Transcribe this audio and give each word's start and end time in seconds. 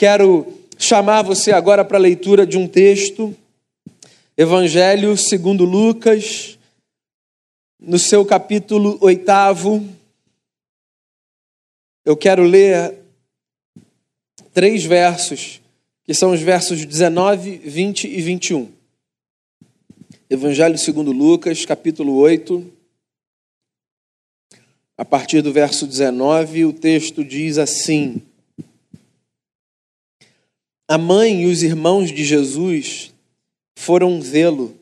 Quero 0.00 0.46
chamar 0.78 1.20
você 1.20 1.52
agora 1.52 1.84
para 1.84 1.98
a 1.98 2.00
leitura 2.00 2.46
de 2.46 2.56
um 2.56 2.66
texto, 2.66 3.36
Evangelho 4.34 5.14
segundo 5.14 5.62
Lucas, 5.62 6.58
no 7.78 7.98
seu 7.98 8.24
capítulo 8.24 8.96
oitavo. 9.02 9.86
Eu 12.02 12.16
quero 12.16 12.42
ler 12.42 12.96
três 14.54 14.84
versos, 14.84 15.60
que 16.02 16.14
são 16.14 16.32
os 16.32 16.40
versos 16.40 16.82
19, 16.82 17.58
20 17.58 18.08
e 18.08 18.22
21. 18.22 18.72
Evangelho 20.30 20.78
segundo 20.78 21.12
Lucas, 21.12 21.66
capítulo 21.66 22.16
8. 22.16 22.72
A 24.96 25.04
partir 25.04 25.42
do 25.42 25.52
verso 25.52 25.86
19, 25.86 26.64
o 26.64 26.72
texto 26.72 27.22
diz 27.22 27.58
assim: 27.58 28.22
A 30.90 30.98
mãe 30.98 31.42
e 31.42 31.46
os 31.46 31.62
irmãos 31.62 32.10
de 32.10 32.24
Jesus 32.24 33.14
foram 33.76 34.20
vê-lo, 34.20 34.76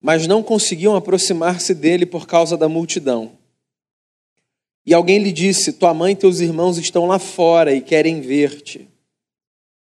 mas 0.00 0.28
não 0.28 0.44
conseguiam 0.44 0.94
aproximar-se 0.94 1.74
dele 1.74 2.06
por 2.06 2.24
causa 2.24 2.56
da 2.56 2.68
multidão. 2.68 3.32
E 4.86 4.94
alguém 4.94 5.18
lhe 5.18 5.32
disse: 5.32 5.72
Tua 5.72 5.92
mãe 5.92 6.12
e 6.12 6.16
teus 6.16 6.38
irmãos 6.38 6.78
estão 6.78 7.06
lá 7.06 7.18
fora 7.18 7.74
e 7.74 7.80
querem 7.80 8.20
ver-te. 8.20 8.88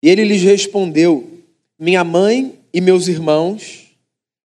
E 0.00 0.08
ele 0.08 0.22
lhes 0.22 0.42
respondeu: 0.42 1.28
Minha 1.76 2.04
mãe 2.04 2.56
e 2.72 2.80
meus 2.80 3.08
irmãos 3.08 3.96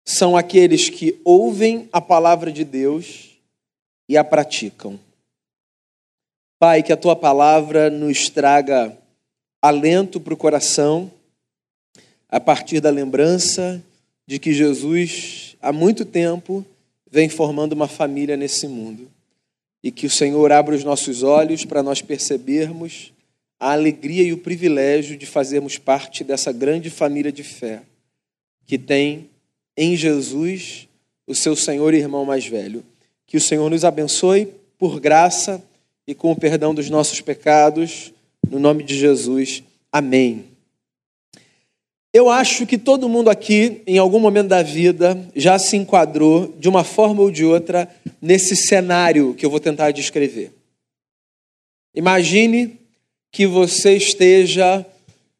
são 0.05 0.37
aqueles 0.37 0.89
que 0.89 1.19
ouvem 1.25 1.89
a 1.91 1.99
palavra 1.99 2.49
de 2.49 2.63
Deus 2.63 3.37
e 4.07 4.15
a 4.15 4.23
praticam. 4.23 4.97
Pai, 6.57 6.81
que 6.81 6.93
a 6.93 6.97
tua 6.97 7.17
palavra 7.17 7.89
nos 7.89 8.29
traga 8.29 8.97
alento 9.67 10.19
para 10.19 10.33
o 10.33 10.37
coração, 10.37 11.11
a 12.29 12.39
partir 12.39 12.79
da 12.79 12.89
lembrança 12.89 13.81
de 14.27 14.37
que 14.37 14.53
Jesus, 14.53 15.55
há 15.61 15.71
muito 15.71 16.05
tempo, 16.05 16.65
vem 17.09 17.29
formando 17.29 17.73
uma 17.73 17.87
família 17.87 18.37
nesse 18.37 18.67
mundo. 18.67 19.09
E 19.83 19.91
que 19.91 20.05
o 20.05 20.09
Senhor 20.09 20.51
abra 20.51 20.75
os 20.75 20.83
nossos 20.83 21.23
olhos 21.23 21.65
para 21.65 21.81
nós 21.81 22.01
percebermos 22.01 23.13
a 23.59 23.71
alegria 23.71 24.23
e 24.23 24.33
o 24.33 24.37
privilégio 24.37 25.17
de 25.17 25.25
fazermos 25.25 25.77
parte 25.77 26.23
dessa 26.23 26.51
grande 26.51 26.89
família 26.89 27.31
de 27.31 27.43
fé, 27.43 27.83
que 28.65 28.77
tem 28.77 29.29
em 29.77 29.95
Jesus 29.95 30.87
o 31.25 31.33
seu 31.33 31.55
Senhor 31.55 31.93
e 31.93 31.97
irmão 31.97 32.25
mais 32.25 32.45
velho. 32.45 32.83
Que 33.25 33.37
o 33.37 33.41
Senhor 33.41 33.69
nos 33.69 33.83
abençoe 33.83 34.47
por 34.77 34.99
graça 34.99 35.63
e 36.05 36.13
com 36.13 36.31
o 36.31 36.35
perdão 36.35 36.75
dos 36.75 36.89
nossos 36.89 37.21
pecados, 37.21 38.13
no 38.49 38.59
nome 38.59 38.83
de 38.83 38.97
Jesus. 38.97 39.63
Amém. 39.91 40.45
Eu 42.13 42.29
acho 42.29 42.65
que 42.65 42.77
todo 42.77 43.09
mundo 43.09 43.29
aqui, 43.29 43.81
em 43.85 43.97
algum 43.97 44.19
momento 44.19 44.47
da 44.47 44.63
vida, 44.63 45.19
já 45.35 45.59
se 45.59 45.75
enquadrou, 45.75 46.53
de 46.57 46.69
uma 46.69 46.83
forma 46.83 47.21
ou 47.21 47.29
de 47.29 47.43
outra, 47.43 47.89
nesse 48.21 48.55
cenário 48.55 49.33
que 49.33 49.45
eu 49.45 49.49
vou 49.49 49.59
tentar 49.59 49.91
descrever. 49.91 50.53
Imagine 51.93 52.79
que 53.31 53.45
você 53.45 53.97
esteja 53.97 54.85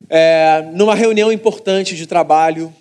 é, 0.10 0.70
numa 0.74 0.96
reunião 0.96 1.32
importante 1.32 1.96
de 1.96 2.06
trabalho, 2.06 2.74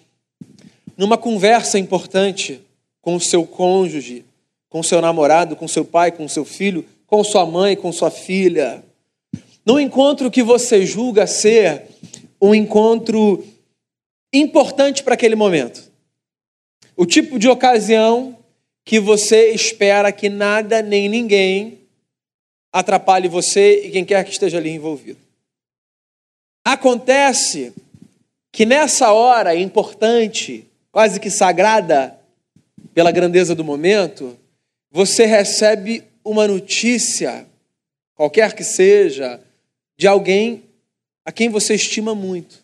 numa 0.97 1.17
conversa 1.17 1.78
importante 1.78 2.61
com 3.00 3.14
o 3.14 3.20
seu 3.20 3.47
cônjuge, 3.47 4.25
com 4.69 4.83
seu 4.83 5.00
namorado, 5.00 5.55
com 5.55 5.69
seu 5.69 5.84
pai, 5.84 6.11
com 6.11 6.27
seu 6.27 6.45
filho, 6.45 6.84
com 7.06 7.22
sua 7.22 7.47
mãe, 7.47 7.77
com 7.77 7.92
sua 7.92 8.11
filha. 8.11 8.83
Num 9.65 9.81
encontro 9.81 10.31
que 10.31 10.43
você 10.43 10.84
julga 10.84 11.27
ser 11.27 11.84
um 12.41 12.55
encontro 12.55 13.45
importante 14.33 15.03
para 15.03 15.15
aquele 15.15 15.34
momento. 15.34 15.91
O 16.97 17.07
tipo 17.07 17.39
de 17.39 17.48
ocasião 17.48 18.37
que 18.85 19.01
você 19.01 19.51
espera 19.53 20.13
que 20.13 20.29
nada 20.29 20.83
nem 20.83 21.08
ninguém 21.08 21.80
atrapalhe 22.73 23.29
você 23.29 23.86
e 23.86 23.91
quem 23.91 24.05
quer 24.05 24.24
que 24.24 24.33
esteja 24.33 24.58
ali 24.58 24.70
envolvido. 24.70 25.19
Acontece 26.64 27.73
que 28.53 28.67
nessa 28.67 29.13
hora 29.13 29.55
importante, 29.55 30.67
quase 30.92 31.19
que 31.19 31.30
sagrada 31.30 32.19
pela 32.92 33.11
grandeza 33.11 33.55
do 33.55 33.64
momento, 33.64 34.36
você 34.91 35.24
recebe 35.24 36.05
uma 36.24 36.47
notícia, 36.47 37.47
qualquer 38.14 38.55
que 38.55 38.63
seja, 38.63 39.41
de 39.96 40.06
alguém 40.06 40.64
a 41.24 41.32
quem 41.32 41.48
você 41.48 41.74
estima 41.74 42.14
muito. 42.14 42.62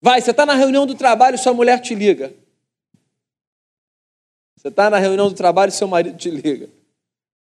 Vai, 0.00 0.20
você 0.20 0.30
está 0.30 0.44
na 0.44 0.54
reunião 0.54 0.86
do 0.86 0.94
trabalho 0.94 1.36
e 1.36 1.38
sua 1.38 1.54
mulher 1.54 1.80
te 1.80 1.94
liga. 1.94 2.34
Você 4.56 4.68
está 4.68 4.90
na 4.90 4.98
reunião 4.98 5.28
do 5.28 5.34
trabalho 5.34 5.70
e 5.70 5.72
seu 5.72 5.88
marido 5.88 6.16
te 6.16 6.30
liga. 6.30 6.68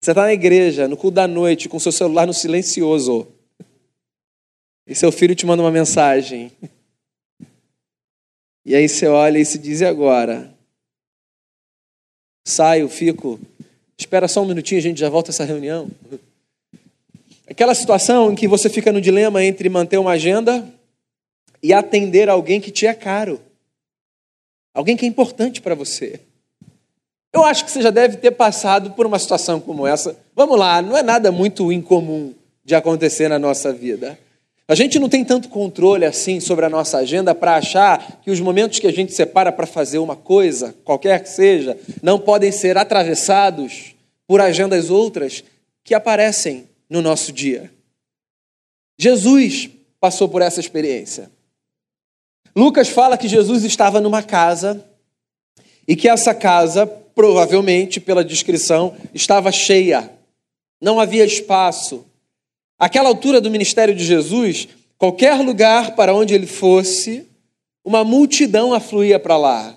Você 0.01 0.11
está 0.11 0.23
na 0.23 0.33
igreja, 0.33 0.87
no 0.87 0.97
culto 0.97 1.15
da 1.15 1.27
noite, 1.27 1.69
com 1.69 1.79
seu 1.79 1.91
celular 1.91 2.25
no 2.25 2.33
silencioso. 2.33 3.27
E 4.85 4.95
seu 4.95 5.11
filho 5.11 5.35
te 5.35 5.45
manda 5.45 5.61
uma 5.63 5.71
mensagem. 5.71 6.51
E 8.65 8.75
aí 8.75 8.87
você 8.87 9.07
olha 9.07 9.39
e 9.39 9.45
se 9.45 9.57
diz: 9.57 9.81
e 9.81 9.85
agora? 9.85 10.57
saio, 12.47 12.87
fico, 12.87 13.39
espera 13.97 14.27
só 14.27 14.41
um 14.41 14.45
minutinho, 14.45 14.79
a 14.79 14.81
gente 14.81 14.99
já 14.99 15.09
volta 15.09 15.31
essa 15.31 15.43
reunião. 15.43 15.89
Aquela 17.49 17.73
situação 17.73 18.31
em 18.31 18.35
que 18.35 18.47
você 18.47 18.69
fica 18.69 18.91
no 18.91 18.99
dilema 18.99 19.43
entre 19.43 19.69
manter 19.69 19.97
uma 19.97 20.11
agenda 20.11 20.67
e 21.63 21.73
atender 21.73 22.29
alguém 22.29 22.59
que 22.59 22.71
te 22.71 22.85
é 22.85 22.93
caro. 22.93 23.39
Alguém 24.73 24.97
que 24.97 25.05
é 25.05 25.07
importante 25.07 25.61
para 25.61 25.73
você. 25.73 26.19
Eu 27.33 27.43
acho 27.45 27.63
que 27.63 27.71
você 27.71 27.81
já 27.81 27.89
deve 27.89 28.17
ter 28.17 28.31
passado 28.31 28.91
por 28.91 29.05
uma 29.05 29.17
situação 29.17 29.59
como 29.59 29.87
essa. 29.87 30.17
Vamos 30.35 30.59
lá, 30.59 30.81
não 30.81 30.97
é 30.97 31.01
nada 31.01 31.31
muito 31.31 31.71
incomum 31.71 32.33
de 32.65 32.75
acontecer 32.75 33.29
na 33.29 33.39
nossa 33.39 33.71
vida. 33.71 34.19
A 34.67 34.75
gente 34.75 34.99
não 34.99 35.07
tem 35.07 35.23
tanto 35.23 35.47
controle 35.47 36.03
assim 36.03 36.41
sobre 36.41 36.65
a 36.65 36.69
nossa 36.69 36.97
agenda 36.97 37.33
para 37.33 37.55
achar 37.55 38.19
que 38.21 38.29
os 38.29 38.41
momentos 38.41 38.79
que 38.79 38.87
a 38.87 38.91
gente 38.91 39.13
separa 39.13 39.53
para 39.53 39.65
fazer 39.65 39.99
uma 39.99 40.17
coisa, 40.17 40.75
qualquer 40.83 41.23
que 41.23 41.29
seja, 41.29 41.77
não 42.03 42.19
podem 42.19 42.51
ser 42.51 42.77
atravessados 42.77 43.95
por 44.27 44.41
agendas 44.41 44.89
outras 44.89 45.41
que 45.85 45.93
aparecem 45.93 46.65
no 46.89 47.01
nosso 47.01 47.31
dia. 47.31 47.71
Jesus 48.97 49.69
passou 49.99 50.27
por 50.27 50.41
essa 50.41 50.59
experiência. 50.59 51.31
Lucas 52.55 52.89
fala 52.89 53.17
que 53.17 53.27
Jesus 53.27 53.63
estava 53.63 54.01
numa 54.01 54.23
casa 54.23 54.83
e 55.87 55.95
que 55.95 56.09
essa 56.09 56.33
casa, 56.33 56.85
provavelmente 56.87 57.99
pela 57.99 58.23
descrição, 58.23 58.95
estava 59.13 59.51
cheia. 59.51 60.11
Não 60.81 60.99
havia 60.99 61.25
espaço 61.25 62.05
Aquela 62.79 63.09
altura 63.09 63.41
do 63.41 63.49
ministério 63.49 63.95
de 63.95 64.05
Jesus, 64.05 64.67
qualquer 64.99 65.41
lugar 65.41 65.95
para 65.95 66.13
onde 66.13 66.35
ele 66.35 66.45
fosse, 66.45 67.25
uma 67.83 68.03
multidão 68.03 68.71
afluía 68.71 69.17
para 69.17 69.35
lá. 69.35 69.75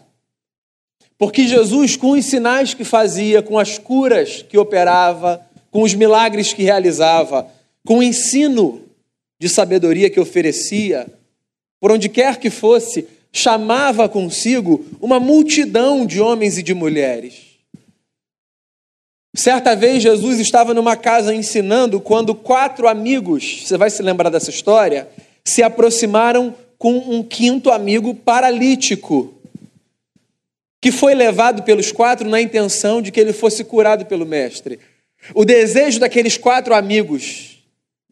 Porque 1.16 1.48
Jesus, 1.48 1.96
com 1.96 2.10
os 2.10 2.26
sinais 2.26 2.74
que 2.74 2.84
fazia, 2.84 3.40
com 3.40 3.58
as 3.58 3.78
curas 3.78 4.42
que 4.42 4.58
operava, 4.58 5.40
com 5.70 5.82
os 5.82 5.94
milagres 5.94 6.52
que 6.52 6.62
realizava, 6.62 7.48
com 7.86 7.98
o 7.98 8.02
ensino 8.02 8.82
de 9.38 9.48
sabedoria 9.48 10.10
que 10.10 10.20
oferecia, 10.20 11.06
por 11.80 11.90
onde 11.90 12.08
quer 12.08 12.36
que 12.36 12.50
fosse, 12.50 13.06
chamava 13.32 14.08
consigo 14.08 14.84
uma 15.00 15.20
multidão 15.20 16.04
de 16.04 16.20
homens 16.20 16.58
e 16.58 16.62
de 16.62 16.74
mulheres. 16.74 17.50
Certa 19.34 19.76
vez 19.76 20.02
Jesus 20.02 20.40
estava 20.40 20.74
numa 20.74 20.96
casa 20.96 21.34
ensinando 21.34 22.00
quando 22.00 22.34
quatro 22.34 22.88
amigos, 22.88 23.62
você 23.64 23.76
vai 23.76 23.88
se 23.88 24.02
lembrar 24.02 24.28
dessa 24.28 24.50
história, 24.50 25.08
se 25.44 25.62
aproximaram 25.62 26.54
com 26.76 26.96
um 26.96 27.22
quinto 27.22 27.70
amigo 27.70 28.14
paralítico, 28.14 29.32
que 30.82 30.90
foi 30.90 31.14
levado 31.14 31.62
pelos 31.62 31.92
quatro 31.92 32.28
na 32.28 32.40
intenção 32.40 33.00
de 33.00 33.12
que 33.12 33.20
ele 33.20 33.32
fosse 33.32 33.62
curado 33.62 34.04
pelo 34.06 34.26
mestre. 34.26 34.80
O 35.34 35.44
desejo 35.44 36.00
daqueles 36.00 36.36
quatro 36.36 36.74
amigos 36.74 37.58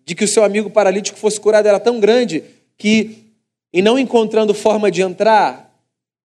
de 0.05 0.15
que 0.15 0.25
o 0.25 0.29
seu 0.29 0.45
amigo 0.45 0.71
paralítico 0.71 1.19
fosse 1.19 1.41
curado 1.41 1.67
era 1.67 1.79
tão 1.79 2.01
grande 2.01 2.43
que, 2.77 3.25
e 3.73 3.83
não 3.83 3.99
encontrando 3.99 4.55
forma 4.55 4.91
de 4.91 5.03
entrar 5.03 5.69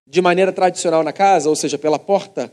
de 0.07 0.21
maneira 0.21 0.51
tradicional 0.51 1.03
na 1.03 1.11
casa, 1.11 1.49
ou 1.49 1.55
seja, 1.55 1.77
pela 1.77 1.97
porta, 1.97 2.51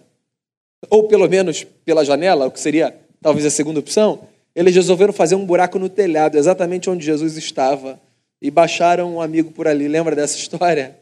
ou 0.88 1.06
pelo 1.06 1.28
menos 1.28 1.64
pela 1.84 2.04
janela, 2.04 2.46
o 2.46 2.50
que 2.50 2.58
seria 2.58 2.96
talvez 3.20 3.44
a 3.44 3.50
segunda 3.50 3.80
opção, 3.80 4.26
eles 4.54 4.74
resolveram 4.74 5.12
fazer 5.12 5.34
um 5.34 5.44
buraco 5.44 5.78
no 5.78 5.88
telhado, 5.88 6.36
exatamente 6.36 6.88
onde 6.88 7.04
Jesus 7.04 7.36
estava, 7.36 8.00
e 8.40 8.50
baixaram 8.50 9.14
um 9.14 9.20
amigo 9.20 9.52
por 9.52 9.68
ali. 9.68 9.86
Lembra 9.86 10.16
dessa 10.16 10.36
história? 10.36 10.98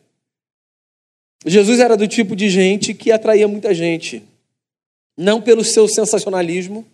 Jesus 1.46 1.78
era 1.78 1.96
do 1.96 2.08
tipo 2.08 2.34
de 2.34 2.50
gente 2.50 2.92
que 2.92 3.12
atraía 3.12 3.46
muita 3.46 3.72
gente, 3.72 4.22
não 5.16 5.40
pelo 5.40 5.64
seu 5.64 5.86
sensacionalismo, 5.86 6.84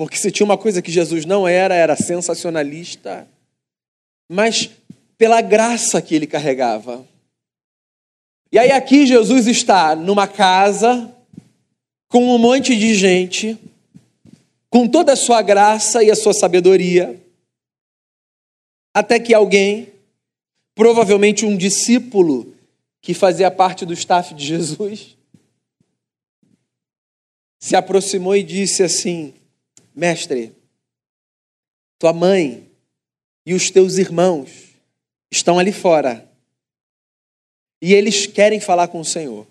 porque 0.00 0.16
se 0.16 0.30
tinha 0.30 0.46
uma 0.46 0.56
coisa 0.56 0.80
que 0.80 0.90
Jesus 0.90 1.26
não 1.26 1.46
era, 1.46 1.74
era 1.74 1.94
sensacionalista, 1.94 3.28
mas 4.32 4.70
pela 5.18 5.42
graça 5.42 6.00
que 6.00 6.14
ele 6.14 6.26
carregava. 6.26 7.06
E 8.50 8.58
aí 8.58 8.72
aqui 8.72 9.06
Jesus 9.06 9.46
está 9.46 9.94
numa 9.94 10.26
casa 10.26 11.14
com 12.08 12.34
um 12.34 12.38
monte 12.38 12.74
de 12.74 12.94
gente, 12.94 13.58
com 14.70 14.88
toda 14.88 15.12
a 15.12 15.16
sua 15.16 15.42
graça 15.42 16.02
e 16.02 16.10
a 16.10 16.16
sua 16.16 16.32
sabedoria, 16.32 17.22
até 18.94 19.20
que 19.20 19.34
alguém, 19.34 19.92
provavelmente 20.74 21.44
um 21.44 21.54
discípulo 21.54 22.54
que 23.02 23.12
fazia 23.12 23.50
parte 23.50 23.84
do 23.84 23.92
staff 23.92 24.32
de 24.32 24.46
Jesus, 24.46 25.14
se 27.60 27.76
aproximou 27.76 28.34
e 28.34 28.42
disse 28.42 28.82
assim: 28.82 29.34
Mestre, 30.00 30.56
tua 31.98 32.14
mãe 32.14 32.70
e 33.44 33.52
os 33.52 33.70
teus 33.70 33.98
irmãos 33.98 34.50
estão 35.30 35.58
ali 35.58 35.72
fora 35.72 36.26
e 37.82 37.92
eles 37.92 38.26
querem 38.26 38.58
falar 38.60 38.88
com 38.88 39.00
o 39.00 39.04
Senhor. 39.04 39.46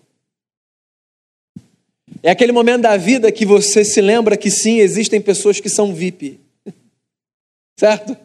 É 2.20 2.32
aquele 2.32 2.50
momento 2.50 2.82
da 2.82 2.96
vida 2.96 3.30
que 3.30 3.46
você 3.46 3.84
se 3.84 4.00
lembra 4.00 4.36
que 4.36 4.50
sim, 4.50 4.78
existem 4.78 5.20
pessoas 5.20 5.60
que 5.60 5.68
são 5.68 5.94
VIP. 5.94 6.40
Certo? 7.78 8.16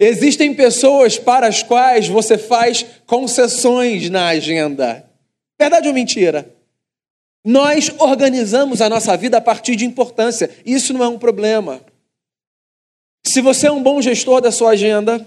Existem 0.00 0.54
pessoas 0.54 1.18
para 1.18 1.46
as 1.46 1.62
quais 1.62 2.08
você 2.08 2.38
faz 2.38 2.82
concessões 3.04 4.08
na 4.08 4.28
agenda. 4.28 5.06
Verdade 5.60 5.86
ou 5.86 5.92
mentira? 5.92 6.55
Nós 7.46 7.92
organizamos 8.00 8.82
a 8.82 8.88
nossa 8.88 9.16
vida 9.16 9.36
a 9.36 9.40
partir 9.40 9.76
de 9.76 9.84
importância. 9.84 10.50
Isso 10.66 10.92
não 10.92 11.04
é 11.04 11.06
um 11.06 11.16
problema. 11.16 11.80
Se 13.24 13.40
você 13.40 13.68
é 13.68 13.70
um 13.70 13.80
bom 13.80 14.02
gestor 14.02 14.40
da 14.40 14.50
sua 14.50 14.70
agenda 14.70 15.24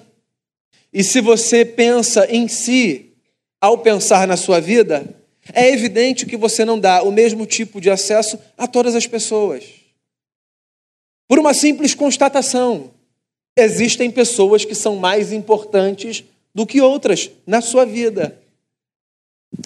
e 0.92 1.01
se 1.01 1.21
você 1.21 1.63
pensa 1.63 2.30
em 2.30 2.50
si 2.50 3.13
ao 3.62 3.77
pensar 3.77 4.27
na 4.27 4.36
sua 4.36 4.60
vida, 4.60 5.16
é 5.54 5.69
evidente 5.71 6.25
que 6.25 6.36
você 6.36 6.66
não 6.66 6.77
dá 6.77 7.01
o 7.04 7.12
mesmo 7.12 7.45
tipo 7.45 7.80
de 7.80 7.89
acesso 7.89 8.38
a 8.57 8.68
todas 8.68 8.95
as 8.95 9.07
pessoas. 9.07 9.63
Por 11.25 11.39
uma 11.39 11.54
simples 11.54 11.94
constatação: 11.94 12.92
existem 13.56 14.12
pessoas 14.12 14.66
que 14.66 14.75
são 14.75 14.98
mais 14.98 15.31
importantes 15.31 16.25
do 16.54 16.66
que 16.66 16.81
outras 16.81 17.31
na 17.48 17.62
sua 17.62 17.86
vida. 17.86 18.38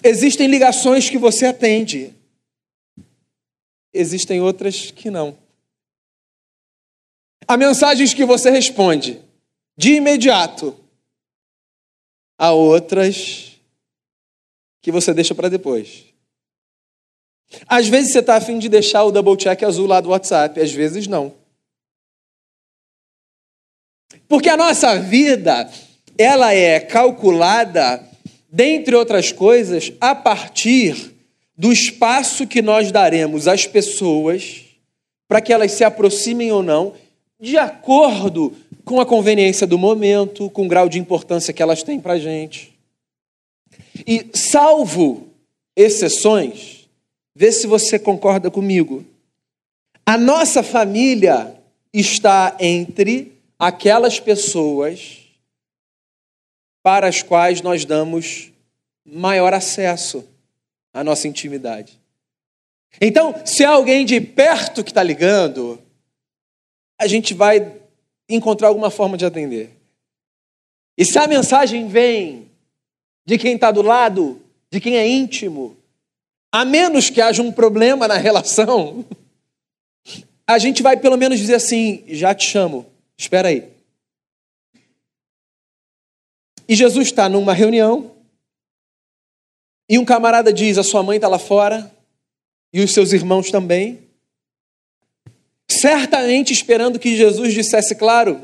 Existem 0.04 0.46
ligações 0.46 1.10
que 1.10 1.18
você 1.18 1.46
atende, 1.46 2.14
existem 3.94 4.40
outras 4.40 4.90
que 4.90 5.10
não. 5.10 5.38
Há 7.46 7.56
mensagens 7.56 8.12
que 8.12 8.24
você 8.24 8.50
responde 8.50 9.22
de 9.76 9.94
imediato, 9.94 10.76
há 12.38 12.52
outras 12.52 13.60
que 14.82 14.90
você 14.90 15.14
deixa 15.14 15.34
para 15.34 15.48
depois. 15.48 16.04
Às 17.66 17.86
vezes 17.88 18.12
você 18.12 18.18
está 18.18 18.36
afim 18.36 18.58
de 18.58 18.68
deixar 18.68 19.04
o 19.04 19.12
double 19.12 19.36
check 19.36 19.62
azul 19.62 19.86
lá 19.86 20.00
do 20.00 20.10
WhatsApp, 20.10 20.60
às 20.60 20.72
vezes 20.72 21.06
não. 21.06 21.34
Porque 24.28 24.48
a 24.48 24.56
nossa 24.56 24.98
vida, 24.98 25.70
ela 26.18 26.52
é 26.52 26.80
calculada, 26.80 28.02
dentre 28.50 28.94
outras 28.94 29.30
coisas, 29.30 29.92
a 30.00 30.14
partir 30.14 31.13
do 31.56 31.72
espaço 31.72 32.46
que 32.46 32.60
nós 32.60 32.90
daremos 32.90 33.46
às 33.46 33.66
pessoas 33.66 34.64
para 35.28 35.40
que 35.40 35.52
elas 35.52 35.72
se 35.72 35.84
aproximem 35.84 36.52
ou 36.52 36.62
não, 36.62 36.94
de 37.40 37.56
acordo 37.56 38.52
com 38.84 39.00
a 39.00 39.06
conveniência 39.06 39.66
do 39.66 39.78
momento, 39.78 40.50
com 40.50 40.66
o 40.66 40.68
grau 40.68 40.88
de 40.88 40.98
importância 40.98 41.52
que 41.52 41.62
elas 41.62 41.82
têm 41.82 42.00
para 42.00 42.14
a 42.14 42.18
gente. 42.18 42.74
E, 44.06 44.26
salvo 44.34 45.28
exceções, 45.76 46.88
vê 47.34 47.50
se 47.50 47.66
você 47.66 47.98
concorda 47.98 48.50
comigo. 48.50 49.04
A 50.04 50.18
nossa 50.18 50.62
família 50.62 51.54
está 51.92 52.56
entre 52.60 53.32
aquelas 53.58 54.20
pessoas 54.20 55.18
para 56.82 57.08
as 57.08 57.22
quais 57.22 57.62
nós 57.62 57.84
damos 57.84 58.52
maior 59.06 59.54
acesso 59.54 60.24
a 60.94 61.02
nossa 61.02 61.26
intimidade. 61.26 62.00
Então, 63.00 63.34
se 63.44 63.64
há 63.64 63.70
alguém 63.70 64.06
de 64.06 64.20
perto 64.20 64.84
que 64.84 64.92
está 64.92 65.02
ligando, 65.02 65.82
a 66.98 67.08
gente 67.08 67.34
vai 67.34 67.80
encontrar 68.28 68.68
alguma 68.68 68.90
forma 68.90 69.18
de 69.18 69.26
atender. 69.26 69.70
E 70.96 71.04
se 71.04 71.18
a 71.18 71.26
mensagem 71.26 71.88
vem 71.88 72.48
de 73.26 73.36
quem 73.36 73.56
está 73.56 73.72
do 73.72 73.82
lado, 73.82 74.40
de 74.70 74.80
quem 74.80 74.96
é 74.96 75.06
íntimo, 75.06 75.76
a 76.52 76.64
menos 76.64 77.10
que 77.10 77.20
haja 77.20 77.42
um 77.42 77.50
problema 77.50 78.06
na 78.06 78.16
relação, 78.16 79.04
a 80.46 80.56
gente 80.58 80.82
vai 80.82 80.96
pelo 80.96 81.16
menos 81.16 81.38
dizer 81.40 81.56
assim: 81.56 82.04
já 82.06 82.32
te 82.32 82.46
chamo, 82.46 82.86
espera 83.18 83.48
aí. 83.48 83.68
E 86.68 86.76
Jesus 86.76 87.08
está 87.08 87.28
numa 87.28 87.52
reunião, 87.52 88.13
e 89.88 89.98
um 89.98 90.04
camarada 90.04 90.52
diz: 90.52 90.78
A 90.78 90.82
sua 90.82 91.02
mãe 91.02 91.16
está 91.16 91.28
lá 91.28 91.38
fora, 91.38 91.92
e 92.72 92.80
os 92.80 92.92
seus 92.92 93.12
irmãos 93.12 93.50
também. 93.50 94.00
Certamente 95.70 96.52
esperando 96.52 96.98
que 96.98 97.16
Jesus 97.16 97.52
dissesse, 97.52 97.94
claro, 97.94 98.40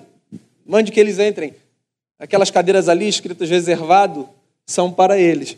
mande 0.64 0.92
que 0.92 1.00
eles 1.00 1.18
entrem. 1.18 1.54
Aquelas 2.18 2.50
cadeiras 2.50 2.88
ali 2.88 3.08
escritas 3.08 3.48
reservado 3.48 4.28
são 4.66 4.92
para 4.92 5.18
eles. 5.18 5.56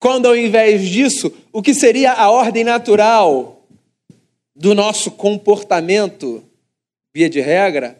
Quando 0.00 0.26
ao 0.26 0.36
invés 0.36 0.88
disso, 0.88 1.32
o 1.52 1.62
que 1.62 1.74
seria 1.74 2.12
a 2.12 2.30
ordem 2.30 2.64
natural 2.64 3.64
do 4.54 4.74
nosso 4.74 5.10
comportamento, 5.10 6.42
via 7.14 7.30
de 7.30 7.40
regra, 7.40 7.96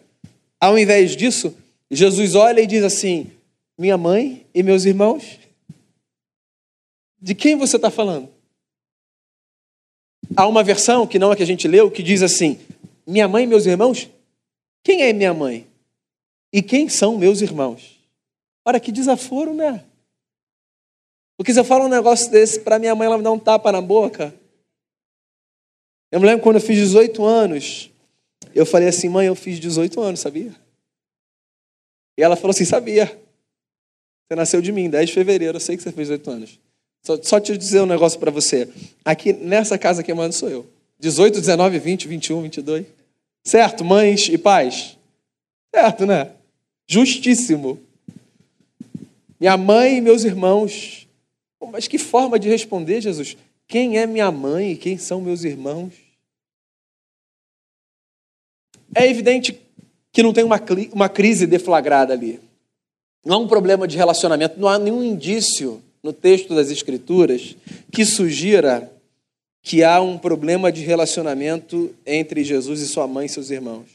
ao 0.61 0.79
invés 0.79 1.15
disso, 1.15 1.55
Jesus 1.91 2.35
olha 2.35 2.61
e 2.61 2.67
diz 2.67 2.83
assim: 2.83 3.31
Minha 3.79 3.97
mãe 3.97 4.45
e 4.55 4.63
meus 4.63 4.85
irmãos 4.85 5.42
de 7.23 7.37
quem 7.37 7.57
você 7.57 7.77
está 7.77 7.89
falando? 7.89 8.29
Há 10.37 10.47
uma 10.49 10.65
versão, 10.65 11.07
que 11.07 11.21
não 11.21 11.33
é 11.33 11.37
que 11.37 11.43
a 11.43 11.47
gente 11.47 11.69
leu, 11.69 11.89
que 11.89 12.03
diz 12.03 12.21
assim: 12.21 12.59
Minha 13.07 13.29
mãe 13.29 13.45
e 13.45 13.47
meus 13.47 13.65
irmãos? 13.65 14.11
Quem 14.83 15.03
é 15.03 15.13
minha 15.13 15.33
mãe? 15.33 15.69
E 16.53 16.61
quem 16.61 16.89
são 16.89 17.17
meus 17.17 17.41
irmãos? 17.41 18.01
Ora, 18.65 18.81
que 18.81 18.91
desaforo, 18.91 19.55
né? 19.55 19.85
Porque 21.37 21.53
se 21.53 21.61
eu 21.61 21.65
falo 21.65 21.85
um 21.85 21.89
negócio 21.89 22.31
desse 22.31 22.61
para 22.61 22.79
minha 22.79 22.95
mãe, 22.95 23.07
ela 23.07 23.19
me 23.19 23.25
dá 23.25 23.31
um 23.31 23.39
tapa 23.39 23.71
na 23.71 23.81
boca. 23.81 24.35
Eu 26.11 26.21
me 26.21 26.27
lembro 26.27 26.43
quando 26.43 26.57
eu 26.57 26.63
fiz 26.63 26.77
18 26.77 27.25
anos, 27.25 27.91
eu 28.55 28.67
falei 28.67 28.89
assim: 28.89 29.09
Mãe, 29.09 29.29
eu 29.29 29.37
fiz 29.37 29.61
18 29.61 30.01
anos, 30.01 30.21
sabia? 30.21 30.55
E 32.19 32.23
ela 32.23 32.35
falou 32.35 32.51
assim: 32.51 32.65
Sabia. 32.65 33.07
Você 34.27 34.37
nasceu 34.37 34.61
de 34.61 34.73
mim, 34.73 34.91
10 34.91 35.09
de 35.09 35.15
fevereiro, 35.15 35.57
eu 35.57 35.61
sei 35.61 35.77
que 35.77 35.83
você 35.83 35.93
fez 35.93 36.09
18 36.09 36.31
anos. 36.31 36.61
Só, 37.03 37.21
só 37.23 37.41
te 37.41 37.57
dizer 37.57 37.81
um 37.81 37.87
negócio 37.87 38.19
para 38.19 38.31
você. 38.31 38.69
Aqui, 39.05 39.33
nessa 39.33 39.77
casa 39.77 40.03
que 40.03 40.15
mando 40.15 40.35
sou 40.35 40.49
eu. 40.49 40.67
18, 41.01 41.41
19, 41.41 41.79
20, 41.79 42.09
21, 42.09 42.43
22. 42.43 42.87
Certo, 43.45 43.85
mães 43.85 44.29
e 44.29 44.39
pais? 44.39 44.97
Certo, 45.75 46.07
né? 46.07 46.31
Justíssimo. 46.87 47.81
Minha 49.41 49.57
mãe 49.57 49.97
e 49.97 50.01
meus 50.01 50.23
irmãos. 50.23 51.09
Mas 51.73 51.89
que 51.89 51.99
forma 51.99 52.39
de 52.39 52.49
responder, 52.49 53.01
Jesus? 53.01 53.37
Quem 53.67 53.99
é 53.99 54.07
minha 54.07 54.31
mãe 54.31 54.73
e 54.73 54.77
quem 54.77 54.97
são 54.97 55.21
meus 55.21 55.43
irmãos? 55.43 55.93
É 58.95 59.09
evidente 59.09 59.61
que 60.13 60.23
não 60.23 60.33
tem 60.33 60.45
uma, 60.45 60.61
uma 60.93 61.09
crise 61.09 61.47
deflagrada 61.47 62.13
ali. 62.13 62.39
Não 63.25 63.37
há 63.37 63.39
um 63.39 63.49
problema 63.49 63.89
de 63.89 63.97
relacionamento, 63.97 64.61
não 64.61 64.69
há 64.69 64.79
nenhum 64.79 65.03
indício 65.03 65.83
no 66.03 66.13
texto 66.13 66.55
das 66.55 66.71
Escrituras 66.71 67.57
que 67.91 68.05
sugira 68.05 68.91
que 69.63 69.85
há 69.85 70.01
um 70.01 70.19
problema 70.19 70.73
de 70.73 70.83
relacionamento 70.83 71.95
entre 72.05 72.43
Jesus 72.43 72.81
e 72.81 72.89
sua 72.89 73.07
mãe 73.07 73.27
e 73.27 73.29
seus 73.29 73.51
irmãos. 73.51 73.87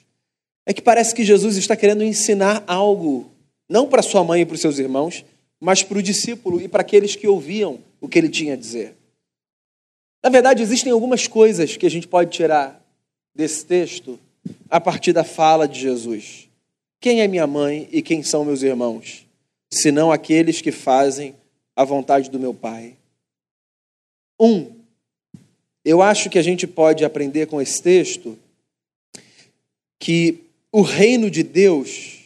É 0.65 0.73
que 0.73 0.81
parece 0.81 1.13
que 1.13 1.25
Jesus 1.25 1.57
está 1.57 1.75
querendo 1.75 2.03
ensinar 2.03 2.63
algo, 2.65 3.29
não 3.69 3.87
para 3.87 4.01
sua 4.01 4.23
mãe 4.23 4.41
e 4.41 4.45
para 4.45 4.55
os 4.55 4.61
seus 4.61 4.79
irmãos, 4.79 5.25
mas 5.59 5.83
para 5.83 5.97
o 5.97 6.03
discípulo 6.03 6.61
e 6.61 6.67
para 6.67 6.81
aqueles 6.81 7.15
que 7.15 7.27
ouviam 7.27 7.79
o 7.99 8.07
que 8.07 8.17
ele 8.17 8.29
tinha 8.29 8.53
a 8.53 8.57
dizer. 8.57 8.95
Na 10.23 10.29
verdade, 10.29 10.61
existem 10.61 10.91
algumas 10.91 11.27
coisas 11.27 11.75
que 11.75 11.85
a 11.85 11.89
gente 11.89 12.07
pode 12.07 12.31
tirar 12.31 12.81
desse 13.35 13.65
texto 13.65 14.19
a 14.69 14.79
partir 14.79 15.13
da 15.13 15.23
fala 15.23 15.67
de 15.67 15.79
Jesus. 15.79 16.47
Quem 16.99 17.21
é 17.21 17.27
minha 17.27 17.47
mãe 17.47 17.87
e 17.91 18.01
quem 18.01 18.23
são 18.23 18.43
meus 18.43 18.63
irmãos? 18.63 19.25
Senão 19.71 20.11
aqueles 20.11 20.61
que 20.61 20.71
fazem 20.71 21.35
a 21.77 21.83
vontade 21.83 22.31
do 22.31 22.39
meu 22.39 22.55
Pai. 22.55 22.97
Um, 24.39 24.75
eu 25.85 26.01
acho 26.01 26.27
que 26.27 26.39
a 26.39 26.41
gente 26.41 26.65
pode 26.65 27.05
aprender 27.05 27.45
com 27.45 27.61
esse 27.61 27.81
texto 27.81 28.37
que 29.99 30.43
o 30.71 30.81
reino 30.81 31.29
de 31.29 31.43
Deus 31.43 32.23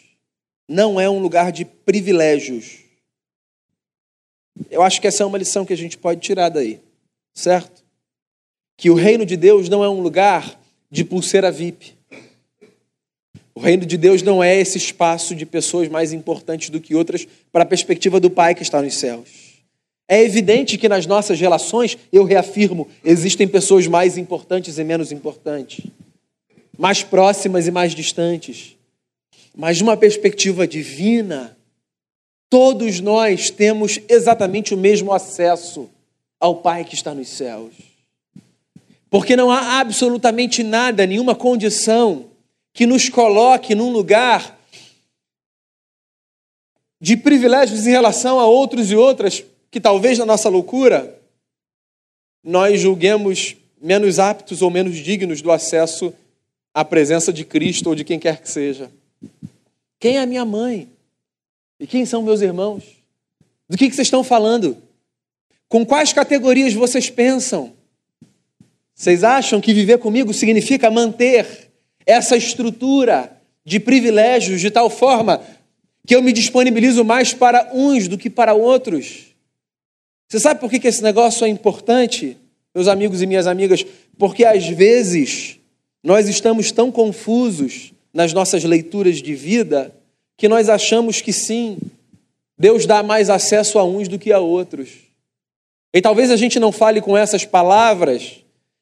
não 0.70 1.02
é 1.02 1.10
um 1.10 1.20
lugar 1.20 1.52
de 1.52 1.66
privilégios. 1.66 2.80
Eu 4.70 4.82
acho 4.82 5.02
que 5.02 5.08
essa 5.08 5.24
é 5.24 5.26
uma 5.26 5.38
lição 5.38 5.66
que 5.66 5.74
a 5.74 5.78
gente 5.78 5.98
pode 5.98 6.22
tirar 6.22 6.48
daí, 6.48 6.80
certo? 7.34 7.84
Que 8.78 8.90
o 8.90 8.96
reino 8.96 9.26
de 9.26 9.36
Deus 9.36 9.68
não 9.68 9.84
é 9.84 9.90
um 9.90 10.00
lugar 10.00 10.58
de 10.90 11.04
pulseira 11.04 11.52
VIP. 11.52 11.94
O 13.54 13.60
reino 13.60 13.86
de 13.86 13.98
Deus 13.98 14.22
não 14.22 14.44
é 14.44 14.58
esse 14.60 14.78
espaço 14.78 15.36
de 15.36 15.46
pessoas 15.46 15.90
mais 15.90 16.14
importantes 16.14 16.70
do 16.70 16.80
que 16.80 16.96
outras 16.96 17.28
para 17.52 17.64
a 17.64 17.66
perspectiva 17.66 18.20
do 18.20 18.30
Pai 18.30 18.56
que 18.56 18.64
está 18.64 18.82
nos 18.82 18.96
céus. 18.96 19.52
É 20.08 20.22
evidente 20.22 20.78
que 20.78 20.90
nas 20.90 21.06
nossas 21.06 21.40
relações, 21.40 21.98
eu 22.12 22.24
reafirmo, 22.24 22.88
existem 23.04 23.48
pessoas 23.48 23.88
mais 23.88 24.18
importantes 24.18 24.78
e 24.78 24.84
menos 24.84 25.12
importantes, 25.12 25.86
mais 26.78 27.04
próximas 27.04 27.68
e 27.68 27.72
mais 27.72 27.94
distantes. 27.94 28.76
Mas, 29.56 29.78
de 29.78 29.84
uma 29.84 29.98
perspectiva 29.98 30.68
divina, 30.68 31.58
todos 32.50 33.00
nós 33.00 33.50
temos 33.50 34.00
exatamente 34.10 34.74
o 34.74 34.78
mesmo 34.78 35.14
acesso 35.14 35.90
ao 36.40 36.56
Pai 36.58 36.84
que 36.84 36.96
está 36.96 37.14
nos 37.14 37.30
céus. 37.30 37.74
Porque 39.10 39.36
não 39.36 39.52
há 39.52 39.80
absolutamente 39.80 40.64
nada, 40.64 41.06
nenhuma 41.06 41.36
condição 41.36 42.31
que 42.74 42.86
nos 42.86 43.10
coloque 43.10 43.76
num 43.76 43.92
lugar 43.92 44.58
de 47.00 47.18
privilégios 47.18 47.88
em 47.88 47.92
relação 47.92 48.40
a 48.40 48.46
outros 48.46 48.92
e 48.92 48.96
outras 48.96 49.44
que 49.70 49.80
talvez 49.80 50.18
na 50.18 50.26
nossa 50.26 50.50
loucura 50.50 51.20
nós 52.44 52.80
julguemos 52.80 53.56
menos 53.82 54.20
aptos 54.20 54.62
ou 54.62 54.70
menos 54.70 54.98
dignos 54.98 55.42
do 55.42 55.52
acesso 55.52 56.14
à 56.74 56.86
presença 56.86 57.34
de 57.34 57.44
Cristo 57.44 57.90
ou 57.90 57.96
de 57.96 58.04
quem 58.04 58.20
quer 58.20 58.42
que 58.42 58.50
seja. 58.50 58.92
Quem 60.00 60.18
é 60.18 60.22
a 60.22 60.26
minha 60.26 60.46
mãe? 60.46 60.88
E 61.80 61.88
quem 61.88 62.06
são 62.06 62.22
meus 62.22 62.42
irmãos? 62.42 62.84
Do 63.68 63.78
que, 63.78 63.90
que 63.90 63.96
vocês 63.96 64.08
estão 64.08 64.24
falando? 64.24 64.78
Com 65.68 65.86
quais 65.86 66.14
categorias 66.14 66.74
vocês 66.74 67.10
pensam? 67.10 67.74
Vocês 68.94 69.24
acham 69.24 69.60
que 69.60 69.74
viver 69.74 69.98
comigo 69.98 70.34
significa 70.34 70.92
manter 70.92 71.71
essa 72.06 72.36
estrutura 72.36 73.32
de 73.66 73.80
privilégios 73.80 74.62
de 74.62 74.72
tal 74.72 74.90
forma 74.90 75.42
que 76.06 76.16
eu 76.16 76.22
me 76.22 76.34
disponibilizo 76.34 77.04
mais 77.06 77.34
para 77.34 77.70
uns 77.74 78.08
do 78.08 78.18
que 78.18 78.30
para 78.30 78.54
outros? 78.54 79.28
Você 80.28 80.40
sabe 80.40 80.60
por 80.60 80.70
que, 80.70 80.88
esse 80.88 81.04
negócio 81.04 81.46
é 81.46 81.50
importante, 81.50 82.38
meus 82.74 82.88
amigos 82.88 83.22
e 83.22 83.28
minhas 83.28 83.48
amigas? 83.48 83.86
Porque 84.18 84.46
às 84.46 84.66
vezes 84.68 85.60
nós 86.04 86.28
estamos 86.28 86.72
tão 86.72 86.92
confusos 86.92 87.92
nas 88.14 88.34
nossas 88.34 88.64
leituras 88.64 89.22
de 89.22 89.36
vida 89.36 89.94
que 90.38 90.48
nós 90.48 90.70
achamos 90.70 91.22
que 91.22 91.32
sim, 91.32 91.78
Deus 92.58 92.86
dá 92.86 93.04
mais 93.04 93.30
acesso 93.30 93.78
a 93.78 93.84
uns 93.84 94.08
do 94.08 94.18
que 94.18 94.32
a 94.32 94.40
outros. 94.40 94.90
E 95.94 96.02
talvez 96.02 96.32
a 96.32 96.36
gente 96.36 96.60
não 96.60 96.72
fale 96.72 97.02
com 97.02 97.18
essas 97.18 97.46
palavras, 97.46 98.38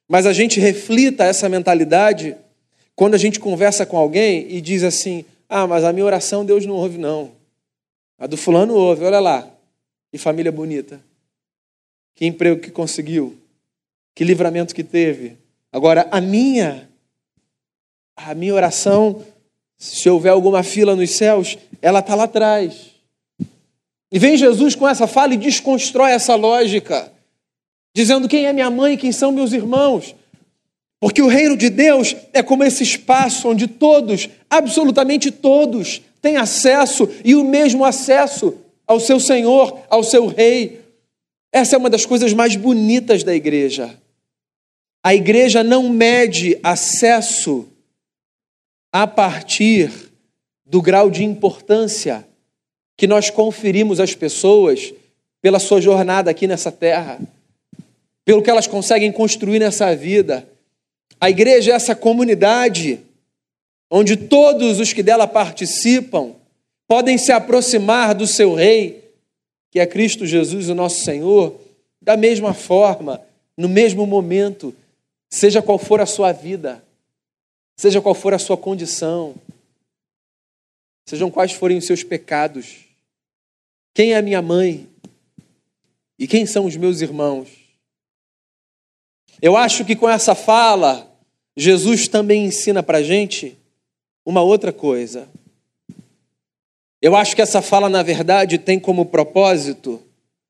mas 0.07 0.25
a 0.25 0.33
gente 0.33 0.59
reflita 0.59 1.23
essa 1.23 1.49
mentalidade 1.49 2.35
quando 2.99 3.13
a 3.13 3.17
gente 3.17 3.39
conversa 3.39 3.85
com 3.85 3.95
alguém 3.97 4.45
e 4.49 4.59
diz 4.59 4.83
assim: 4.83 5.23
Ah, 5.47 5.65
mas 5.65 5.85
a 5.85 5.93
minha 5.93 6.05
oração 6.05 6.43
Deus 6.43 6.65
não 6.65 6.75
ouve, 6.75 6.97
não. 6.97 7.31
A 8.17 8.27
do 8.27 8.35
fulano 8.35 8.75
ouve, 8.75 9.05
olha 9.05 9.21
lá. 9.21 9.49
Que 10.11 10.17
família 10.17 10.51
bonita. 10.51 10.99
Que 12.13 12.25
emprego 12.25 12.59
que 12.59 12.69
conseguiu. 12.69 13.37
Que 14.13 14.25
livramento 14.25 14.75
que 14.75 14.83
teve. 14.83 15.37
Agora, 15.71 16.09
a 16.11 16.19
minha, 16.19 16.89
a 18.17 18.35
minha 18.35 18.53
oração, 18.53 19.23
se 19.77 20.09
houver 20.09 20.31
alguma 20.31 20.61
fila 20.61 20.93
nos 20.93 21.11
céus, 21.11 21.57
ela 21.81 21.99
está 21.99 22.15
lá 22.15 22.25
atrás. 22.25 22.95
E 24.11 24.19
vem 24.19 24.35
Jesus 24.35 24.75
com 24.75 24.85
essa 24.85 25.07
fala 25.07 25.35
e 25.35 25.37
desconstrói 25.37 26.11
essa 26.11 26.35
lógica, 26.35 27.09
dizendo 27.95 28.27
quem 28.27 28.45
é 28.45 28.51
minha 28.51 28.69
mãe, 28.69 28.97
quem 28.97 29.13
são 29.13 29.31
meus 29.31 29.53
irmãos. 29.53 30.13
Porque 30.99 31.21
o 31.21 31.27
reino 31.27 31.55
de 31.55 31.69
Deus 31.69 32.15
é 32.33 32.43
como 32.43 32.63
esse 32.63 32.83
espaço 32.83 33.47
onde 33.47 33.67
todos, 33.67 34.29
absolutamente 34.49 35.31
todos, 35.31 36.01
têm 36.21 36.37
acesso 36.37 37.09
e 37.23 37.35
o 37.35 37.43
mesmo 37.43 37.85
acesso 37.85 38.57
ao 38.85 38.99
seu 38.99 39.19
Senhor, 39.19 39.79
ao 39.89 40.03
seu 40.03 40.27
Rei. 40.27 40.81
Essa 41.53 41.75
é 41.75 41.79
uma 41.79 41.89
das 41.89 42.05
coisas 42.05 42.33
mais 42.33 42.55
bonitas 42.55 43.23
da 43.23 43.33
igreja. 43.33 43.97
A 45.01 45.15
igreja 45.15 45.63
não 45.63 45.87
mede 45.89 46.59
acesso 46.61 47.65
a 48.91 49.07
partir 49.07 49.91
do 50.65 50.81
grau 50.81 51.09
de 51.09 51.23
importância 51.23 52.27
que 52.97 53.07
nós 53.07 53.29
conferimos 53.29 53.99
às 53.99 54.13
pessoas 54.13 54.93
pela 55.41 55.57
sua 55.57 55.79
jornada 55.79 56.29
aqui 56.29 56.45
nessa 56.47 56.71
terra, 56.71 57.19
pelo 58.25 58.41
que 58.43 58.49
elas 58.49 58.67
conseguem 58.67 59.11
construir 59.11 59.59
nessa 59.59 59.95
vida. 59.95 60.47
A 61.19 61.29
igreja 61.29 61.71
é 61.71 61.75
essa 61.75 61.95
comunidade 61.95 62.99
onde 63.89 64.15
todos 64.15 64.79
os 64.79 64.93
que 64.93 65.01
dela 65.01 65.27
participam 65.27 66.35
podem 66.87 67.17
se 67.17 67.31
aproximar 67.31 68.13
do 68.13 68.27
seu 68.27 68.53
rei, 68.53 69.03
que 69.71 69.79
é 69.79 69.85
Cristo 69.85 70.25
Jesus, 70.25 70.69
o 70.69 70.75
nosso 70.75 71.03
Senhor, 71.03 71.59
da 72.01 72.17
mesma 72.17 72.53
forma, 72.53 73.21
no 73.57 73.69
mesmo 73.69 74.05
momento, 74.05 74.73
seja 75.29 75.61
qual 75.61 75.77
for 75.77 76.01
a 76.01 76.05
sua 76.05 76.31
vida, 76.31 76.83
seja 77.77 78.01
qual 78.01 78.15
for 78.15 78.33
a 78.33 78.39
sua 78.39 78.57
condição, 78.57 79.35
sejam 81.05 81.29
quais 81.29 81.51
forem 81.51 81.77
os 81.77 81.85
seus 81.85 82.03
pecados. 82.03 82.85
Quem 83.93 84.13
é 84.13 84.21
minha 84.21 84.41
mãe? 84.41 84.87
E 86.17 86.27
quem 86.27 86.45
são 86.45 86.65
os 86.65 86.75
meus 86.75 87.01
irmãos? 87.01 87.58
Eu 89.41 89.55
acho 89.55 89.85
que 89.85 89.95
com 89.95 90.09
essa 90.09 90.35
fala, 90.35 91.09
Jesus 91.55 92.07
também 92.07 92.45
ensina 92.45 92.83
para 92.83 92.99
a 92.99 93.03
gente 93.03 93.57
uma 94.25 94.41
outra 94.41 94.73
coisa. 94.73 95.27
Eu 97.01 97.15
acho 97.15 97.35
que 97.35 97.41
essa 97.41 97.61
fala, 97.61 97.89
na 97.89 98.03
verdade, 98.03 98.57
tem 98.57 98.79
como 98.79 99.05
propósito 99.05 100.01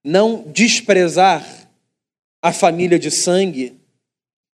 não 0.04 0.44
desprezar 0.48 1.46
a 2.42 2.52
família 2.52 2.98
de 2.98 3.12
sangue, 3.12 3.74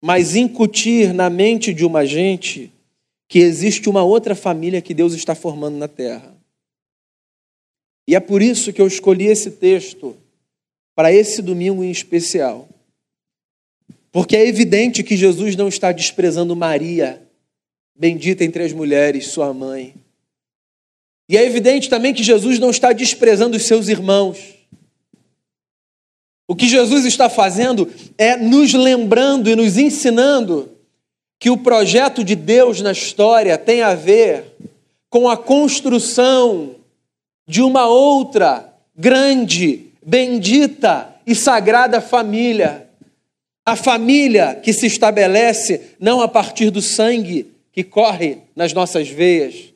mas 0.03 0.35
incutir 0.35 1.15
na 1.15 1.31
mente 1.31 1.73
de 1.73 1.85
uma 1.85 2.05
gente 2.05 2.73
que 3.29 3.39
existe 3.39 3.89
uma 3.89 4.03
outra 4.03 4.35
família 4.35 4.83
que 4.83 4.95
Deus 4.95 5.13
está 5.13 5.35
formando 5.35 5.77
na 5.77 5.89
terra. 5.89 6.35
E 8.07 8.15
é 8.15 8.21
por 8.21 8.43
isso 8.43 8.73
que 8.73 8.81
eu 8.81 8.87
escolhi 8.87 9.27
esse 9.27 9.53
texto 9.53 10.17
para 10.95 11.13
esse 11.13 11.41
domingo 11.41 11.83
em 11.83 11.91
especial. 11.91 12.69
Porque 14.15 14.37
é 14.37 14.47
evidente 14.47 15.03
que 15.03 15.17
Jesus 15.17 15.57
não 15.57 15.67
está 15.67 15.91
desprezando 15.91 16.55
Maria, 16.55 17.21
bendita 17.97 18.45
entre 18.45 18.63
as 18.63 18.73
mulheres, 18.73 19.27
sua 19.27 19.53
mãe. 19.53 19.93
E 21.29 21.37
é 21.37 21.45
evidente 21.45 21.91
também 21.91 22.15
que 22.15 22.23
Jesus 22.23 22.61
não 22.61 22.71
está 22.71 22.93
desprezando 22.93 23.57
os 23.57 23.65
seus 23.65 23.89
irmãos. 23.89 24.39
O 26.47 26.55
que 26.55 26.69
Jesus 26.69 27.05
está 27.05 27.29
fazendo 27.29 27.91
é 28.17 28.37
nos 28.37 28.73
lembrando 28.73 29.51
e 29.51 29.57
nos 29.57 29.77
ensinando 29.77 30.71
que 31.37 31.51
o 31.51 31.59
projeto 31.59 32.23
de 32.23 32.37
Deus 32.37 32.81
na 32.81 32.93
história 32.93 33.59
tem 33.59 33.83
a 33.83 33.97
ver 33.97 34.45
com 35.11 35.29
a 35.29 35.37
construção 35.37 36.77
de 37.49 37.61
uma 37.61 37.89
outra 37.89 38.73
grande, 38.97 39.87
bendita 40.07 41.13
e 41.27 41.35
sagrada 41.35 42.01
família 42.01 42.84
a 43.65 43.77
família 43.77 44.55
que 44.57 44.73
se 44.73 44.87
estabelece 44.87 45.95
não 45.99 46.21
a 46.21 46.29
partir 46.29 46.71
do 46.71 46.83
sangue 46.83 47.51
que 47.73 47.83
corre 47.83 48.39
nas 48.55 48.73
nossas 48.73 49.09
veias, 49.09 49.73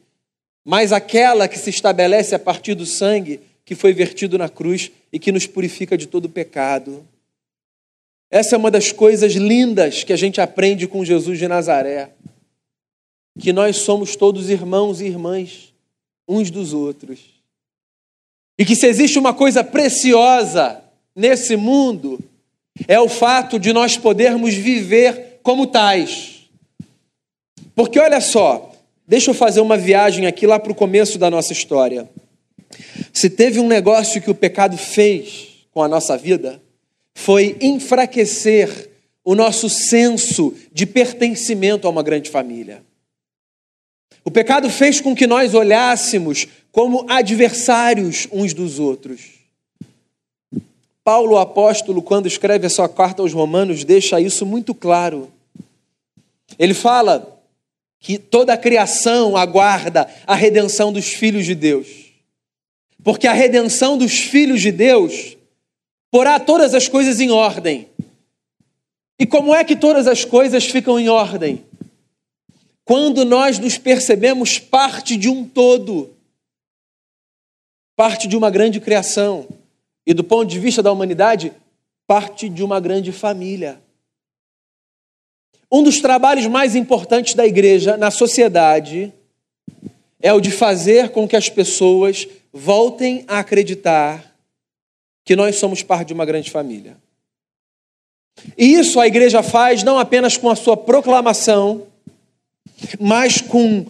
mas 0.64 0.92
aquela 0.92 1.48
que 1.48 1.58
se 1.58 1.70
estabelece 1.70 2.34
a 2.34 2.38
partir 2.38 2.74
do 2.74 2.84
sangue 2.84 3.40
que 3.64 3.74
foi 3.74 3.92
vertido 3.92 4.36
na 4.36 4.48
cruz 4.48 4.90
e 5.12 5.18
que 5.18 5.32
nos 5.32 5.46
purifica 5.46 5.96
de 5.96 6.06
todo 6.06 6.28
pecado. 6.28 7.06
Essa 8.30 8.54
é 8.54 8.58
uma 8.58 8.70
das 8.70 8.92
coisas 8.92 9.32
lindas 9.32 10.04
que 10.04 10.12
a 10.12 10.16
gente 10.16 10.40
aprende 10.40 10.86
com 10.86 11.04
Jesus 11.04 11.38
de 11.38 11.48
Nazaré, 11.48 12.10
que 13.38 13.52
nós 13.52 13.76
somos 13.76 14.16
todos 14.16 14.50
irmãos 14.50 15.00
e 15.00 15.06
irmãs 15.06 15.72
uns 16.28 16.50
dos 16.50 16.74
outros. 16.74 17.20
E 18.58 18.64
que 18.64 18.76
se 18.76 18.86
existe 18.86 19.18
uma 19.18 19.32
coisa 19.32 19.64
preciosa 19.64 20.82
nesse 21.16 21.56
mundo, 21.56 22.18
é 22.86 23.00
o 23.00 23.08
fato 23.08 23.58
de 23.58 23.72
nós 23.72 23.96
podermos 23.96 24.54
viver 24.54 25.40
como 25.42 25.66
tais. 25.66 26.48
Porque 27.74 27.98
olha 27.98 28.20
só, 28.20 28.72
deixa 29.06 29.30
eu 29.30 29.34
fazer 29.34 29.60
uma 29.60 29.76
viagem 29.76 30.26
aqui 30.26 30.46
lá 30.46 30.58
para 30.58 30.72
o 30.72 30.74
começo 30.74 31.18
da 31.18 31.30
nossa 31.30 31.52
história. 31.52 32.08
Se 33.12 33.30
teve 33.30 33.58
um 33.58 33.66
negócio 33.66 34.20
que 34.20 34.30
o 34.30 34.34
pecado 34.34 34.76
fez 34.76 35.66
com 35.70 35.82
a 35.82 35.88
nossa 35.88 36.16
vida, 36.16 36.60
foi 37.14 37.56
enfraquecer 37.60 38.90
o 39.24 39.34
nosso 39.34 39.68
senso 39.68 40.54
de 40.72 40.86
pertencimento 40.86 41.86
a 41.86 41.90
uma 41.90 42.02
grande 42.02 42.30
família. 42.30 42.82
O 44.24 44.30
pecado 44.30 44.68
fez 44.70 45.00
com 45.00 45.14
que 45.14 45.26
nós 45.26 45.54
olhássemos 45.54 46.46
como 46.70 47.06
adversários 47.08 48.28
uns 48.30 48.52
dos 48.52 48.78
outros. 48.78 49.37
Paulo, 51.08 51.36
o 51.36 51.38
apóstolo, 51.38 52.02
quando 52.02 52.26
escreve 52.26 52.66
a 52.66 52.68
sua 52.68 52.86
carta 52.86 53.22
aos 53.22 53.32
Romanos, 53.32 53.82
deixa 53.82 54.20
isso 54.20 54.44
muito 54.44 54.74
claro. 54.74 55.32
Ele 56.58 56.74
fala 56.74 57.40
que 57.98 58.18
toda 58.18 58.52
a 58.52 58.58
criação 58.58 59.34
aguarda 59.34 60.06
a 60.26 60.34
redenção 60.34 60.92
dos 60.92 61.06
filhos 61.06 61.46
de 61.46 61.54
Deus. 61.54 62.12
Porque 63.02 63.26
a 63.26 63.32
redenção 63.32 63.96
dos 63.96 64.18
filhos 64.18 64.60
de 64.60 64.70
Deus 64.70 65.34
porá 66.10 66.38
todas 66.38 66.74
as 66.74 66.88
coisas 66.88 67.20
em 67.20 67.30
ordem. 67.30 67.88
E 69.18 69.24
como 69.24 69.54
é 69.54 69.64
que 69.64 69.76
todas 69.76 70.06
as 70.06 70.26
coisas 70.26 70.66
ficam 70.66 71.00
em 71.00 71.08
ordem? 71.08 71.64
Quando 72.84 73.24
nós 73.24 73.58
nos 73.58 73.78
percebemos 73.78 74.58
parte 74.58 75.16
de 75.16 75.30
um 75.30 75.42
todo, 75.42 76.14
parte 77.96 78.28
de 78.28 78.36
uma 78.36 78.50
grande 78.50 78.78
criação, 78.78 79.48
e 80.08 80.14
do 80.14 80.24
ponto 80.24 80.46
de 80.46 80.58
vista 80.58 80.82
da 80.82 80.90
humanidade, 80.90 81.52
parte 82.06 82.48
de 82.48 82.64
uma 82.64 82.80
grande 82.80 83.12
família. 83.12 83.78
Um 85.70 85.82
dos 85.82 86.00
trabalhos 86.00 86.46
mais 86.46 86.74
importantes 86.74 87.34
da 87.34 87.46
igreja 87.46 87.94
na 87.98 88.10
sociedade 88.10 89.12
é 90.18 90.32
o 90.32 90.40
de 90.40 90.50
fazer 90.50 91.10
com 91.10 91.28
que 91.28 91.36
as 91.36 91.50
pessoas 91.50 92.26
voltem 92.50 93.22
a 93.28 93.40
acreditar 93.40 94.34
que 95.26 95.36
nós 95.36 95.56
somos 95.56 95.82
parte 95.82 96.08
de 96.08 96.14
uma 96.14 96.24
grande 96.24 96.50
família. 96.50 96.96
E 98.56 98.64
isso 98.64 98.98
a 98.98 99.06
igreja 99.06 99.42
faz 99.42 99.82
não 99.82 99.98
apenas 99.98 100.38
com 100.38 100.48
a 100.48 100.56
sua 100.56 100.74
proclamação, 100.74 101.86
mas 102.98 103.42
com 103.42 103.84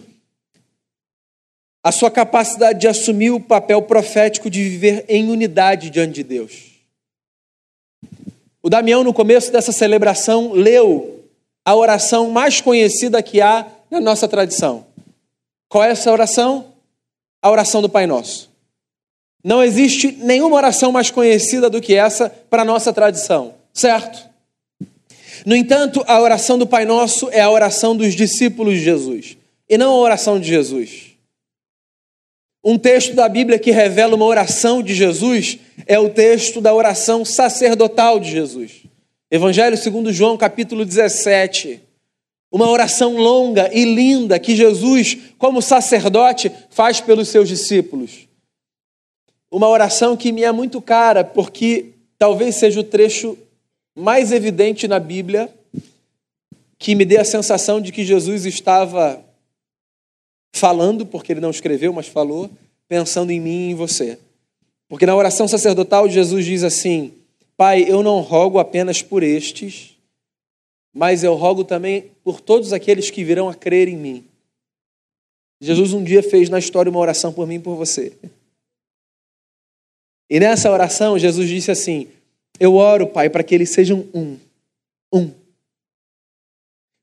a 1.83 1.91
sua 1.91 2.11
capacidade 2.11 2.79
de 2.79 2.87
assumir 2.87 3.31
o 3.31 3.39
papel 3.39 3.81
profético 3.81 4.49
de 4.49 4.61
viver 4.63 5.05
em 5.07 5.29
unidade 5.29 5.89
diante 5.89 6.15
de 6.15 6.23
Deus. 6.23 6.69
O 8.61 8.69
Damião, 8.69 9.03
no 9.03 9.13
começo 9.13 9.51
dessa 9.51 9.71
celebração, 9.71 10.51
leu 10.51 11.23
a 11.63 11.75
oração 11.75 12.29
mais 12.29 12.59
conhecida 12.59 13.23
que 13.23 13.39
há 13.39 13.65
na 13.89 14.01
nossa 14.01 14.27
tradição. 14.27 14.85
Qual 15.69 15.83
é 15.83 15.91
essa 15.91 16.11
oração? 16.11 16.73
A 17.41 17.49
oração 17.49 17.81
do 17.81 17.87
Pai 17.87 18.05
Nosso. 18.05 18.49
Não 19.41 19.63
existe 19.63 20.11
nenhuma 20.11 20.57
oração 20.57 20.91
mais 20.91 21.09
conhecida 21.09 21.69
do 21.69 21.79
que 21.79 21.95
essa 21.95 22.29
para 22.49 22.63
a 22.63 22.65
nossa 22.65 22.91
tradição, 22.91 23.53
certo? 23.73 24.27
No 25.45 25.55
entanto, 25.55 26.03
a 26.05 26.19
oração 26.19 26.57
do 26.57 26.67
Pai 26.67 26.83
Nosso 26.83 27.29
é 27.29 27.39
a 27.39 27.49
oração 27.49 27.95
dos 27.95 28.13
discípulos 28.13 28.73
de 28.73 28.83
Jesus 28.83 29.37
e 29.69 29.77
não 29.77 29.91
a 29.91 29.99
oração 29.99 30.37
de 30.37 30.49
Jesus. 30.49 31.08
Um 32.63 32.77
texto 32.77 33.13
da 33.15 33.29
Bíblia 33.29 33.57
que 33.57 33.71
revela 33.71 34.15
uma 34.15 34.25
oração 34.25 34.83
de 34.83 34.93
Jesus 34.93 35.59
é 35.85 35.97
o 35.97 36.09
texto 36.09 36.59
da 36.59 36.73
oração 36.73 37.23
sacerdotal 37.23 38.19
de 38.19 38.29
Jesus. 38.31 38.83
Evangelho 39.31 39.77
segundo 39.77 40.11
João, 40.11 40.37
capítulo 40.37 40.85
17. 40.85 41.81
Uma 42.51 42.69
oração 42.69 43.15
longa 43.15 43.69
e 43.73 43.85
linda 43.85 44.39
que 44.39 44.55
Jesus, 44.55 45.17
como 45.37 45.61
sacerdote, 45.61 46.51
faz 46.69 46.99
pelos 46.99 47.29
seus 47.29 47.47
discípulos 47.47 48.29
uma 49.51 49.67
oração 49.67 50.15
que 50.15 50.31
me 50.31 50.43
é 50.43 50.51
muito 50.51 50.81
cara, 50.81 51.23
porque 51.23 51.93
talvez 52.17 52.55
seja 52.55 52.79
o 52.79 52.83
trecho 52.83 53.37
mais 53.95 54.31
evidente 54.31 54.87
na 54.87 54.99
Bíblia 54.99 55.49
que 56.77 56.95
me 56.95 57.03
dê 57.03 57.17
a 57.17 57.25
sensação 57.25 57.81
de 57.81 57.91
que 57.91 58.05
Jesus 58.05 58.45
estava 58.45 59.23
falando, 60.53 61.05
porque 61.05 61.33
ele 61.33 61.39
não 61.39 61.51
escreveu, 61.51 61.93
mas 61.93 62.07
falou, 62.07 62.49
pensando 62.87 63.31
em 63.31 63.39
mim 63.39 63.67
e 63.67 63.71
em 63.71 63.75
você. 63.75 64.19
Porque 64.87 65.05
na 65.05 65.15
oração 65.15 65.47
sacerdotal, 65.47 66.09
Jesus 66.09 66.45
diz 66.45 66.63
assim: 66.63 67.13
Pai, 67.55 67.85
eu 67.87 68.01
não 68.01 68.21
rogo 68.21 68.57
apenas 68.57 69.01
por 69.01 69.21
estes, 69.21 69.95
mas 70.93 71.23
eu 71.23 71.35
rogo 71.35 71.63
também 71.63 72.11
por 72.23 72.41
todos 72.41 72.73
aqueles 72.73 73.09
que 73.09 73.23
virão 73.23 73.47
a 73.47 73.53
crer 73.53 73.87
em 73.87 73.95
mim. 73.95 74.25
Jesus 75.61 75.93
um 75.93 76.03
dia 76.03 76.23
fez 76.23 76.49
na 76.49 76.57
história 76.57 76.89
uma 76.89 76.99
oração 76.99 77.33
por 77.33 77.45
mim 77.45 77.55
e 77.55 77.59
por 77.59 77.75
você. 77.75 78.13
E 80.29 80.39
nessa 80.39 80.71
oração, 80.71 81.19
Jesus 81.19 81.47
disse 81.49 81.69
assim: 81.69 82.07
Eu 82.59 82.75
oro, 82.75 83.07
Pai, 83.07 83.29
para 83.29 83.43
que 83.43 83.53
eles 83.53 83.69
sejam 83.69 84.07
um. 84.13 84.37
Um. 85.11 85.31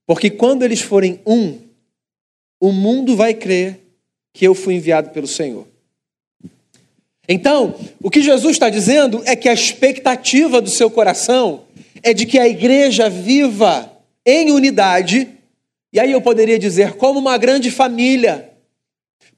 Porque 0.06 0.30
quando 0.30 0.64
eles 0.64 0.80
forem 0.80 1.20
um, 1.26 1.60
o 2.60 2.72
mundo 2.72 3.16
vai 3.16 3.34
crer 3.34 3.80
que 4.32 4.46
eu 4.46 4.54
fui 4.54 4.74
enviado 4.74 5.10
pelo 5.10 5.26
Senhor. 5.26 5.66
Então, 7.28 7.74
o 8.02 8.10
que 8.10 8.22
Jesus 8.22 8.52
está 8.52 8.70
dizendo 8.70 9.22
é 9.24 9.34
que 9.34 9.48
a 9.48 9.52
expectativa 9.52 10.60
do 10.60 10.70
seu 10.70 10.90
coração 10.90 11.62
é 12.02 12.14
de 12.14 12.24
que 12.24 12.38
a 12.38 12.46
igreja 12.46 13.08
viva 13.10 13.90
em 14.24 14.50
unidade, 14.52 15.28
e 15.92 15.98
aí 15.98 16.12
eu 16.12 16.20
poderia 16.20 16.58
dizer, 16.58 16.94
como 16.94 17.18
uma 17.18 17.36
grande 17.36 17.70
família. 17.70 18.50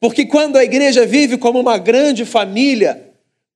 Porque 0.00 0.26
quando 0.26 0.57
a 0.57 0.64
igreja 0.64 1.07
vive 1.07 1.38
como 1.38 1.59
uma 1.59 1.78
grande 1.78 2.24
família, 2.24 3.09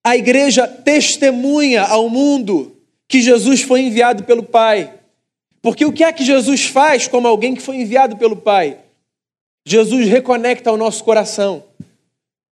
a 0.02 0.16
igreja 0.16 0.66
testemunha 0.66 1.82
ao 1.82 2.08
mundo 2.08 2.76
que 3.06 3.20
Jesus 3.20 3.62
foi 3.62 3.82
enviado 3.82 4.24
pelo 4.24 4.42
Pai. 4.42 4.92
Porque 5.60 5.84
o 5.84 5.92
que 5.92 6.02
é 6.02 6.12
que 6.12 6.24
Jesus 6.24 6.64
faz 6.64 7.06
como 7.06 7.28
alguém 7.28 7.54
que 7.54 7.62
foi 7.62 7.76
enviado 7.76 8.16
pelo 8.16 8.36
Pai? 8.36 8.78
Jesus 9.64 10.08
reconecta 10.08 10.72
o 10.72 10.76
nosso 10.76 11.04
coração. 11.04 11.64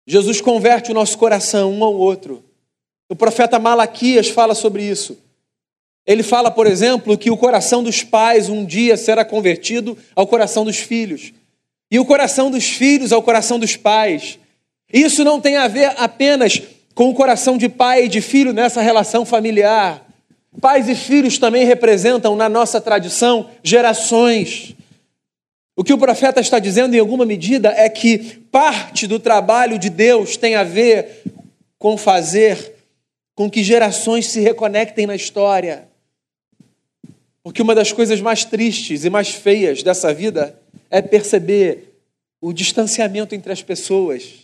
Jesus 0.05 0.41
converte 0.41 0.91
o 0.91 0.93
nosso 0.93 1.17
coração 1.17 1.71
um 1.71 1.83
ao 1.83 1.93
outro. 1.93 2.43
O 3.09 3.15
profeta 3.15 3.59
Malaquias 3.59 4.29
fala 4.29 4.55
sobre 4.55 4.83
isso. 4.83 5.17
Ele 6.05 6.23
fala, 6.23 6.51
por 6.51 6.67
exemplo, 6.67 7.17
que 7.17 7.31
o 7.31 7.37
coração 7.37 7.81
dos 7.81 8.03
pais 8.03 8.49
um 8.49 8.65
dia 8.65 8.97
será 8.97 9.23
convertido 9.23 9.97
ao 10.15 10.27
coração 10.27 10.65
dos 10.65 10.77
filhos, 10.77 11.31
e 11.89 11.99
o 11.99 12.05
coração 12.05 12.51
dos 12.51 12.65
filhos 12.65 13.13
ao 13.13 13.21
coração 13.21 13.57
dos 13.57 13.77
pais. 13.77 14.39
Isso 14.91 15.23
não 15.23 15.39
tem 15.39 15.57
a 15.57 15.67
ver 15.67 15.93
apenas 15.97 16.61
com 16.93 17.09
o 17.09 17.13
coração 17.13 17.57
de 17.57 17.69
pai 17.69 18.05
e 18.05 18.09
de 18.09 18.19
filho 18.19 18.51
nessa 18.51 18.81
relação 18.81 19.25
familiar. 19.25 20.05
Pais 20.59 20.89
e 20.89 20.95
filhos 20.95 21.37
também 21.37 21.65
representam, 21.65 22.35
na 22.35 22.49
nossa 22.49 22.81
tradição, 22.81 23.49
gerações. 23.63 24.75
O 25.75 25.83
que 25.83 25.93
o 25.93 25.97
profeta 25.97 26.39
está 26.39 26.59
dizendo, 26.59 26.95
em 26.95 26.99
alguma 26.99 27.25
medida, 27.25 27.69
é 27.69 27.89
que 27.89 28.19
parte 28.51 29.07
do 29.07 29.19
trabalho 29.19 29.79
de 29.79 29.89
Deus 29.89 30.37
tem 30.37 30.55
a 30.55 30.63
ver 30.63 31.23
com 31.79 31.97
fazer 31.97 32.73
com 33.35 33.49
que 33.49 33.63
gerações 33.63 34.27
se 34.27 34.39
reconectem 34.39 35.07
na 35.07 35.15
história. 35.15 35.87
Porque 37.41 37.61
uma 37.61 37.75
das 37.75 37.91
coisas 37.91 38.21
mais 38.21 38.45
tristes 38.45 39.03
e 39.03 39.09
mais 39.09 39.29
feias 39.29 39.83
dessa 39.83 40.13
vida 40.13 40.57
é 40.89 41.01
perceber 41.01 41.99
o 42.39 42.53
distanciamento 42.53 43.33
entre 43.33 43.51
as 43.51 43.63
pessoas, 43.63 44.43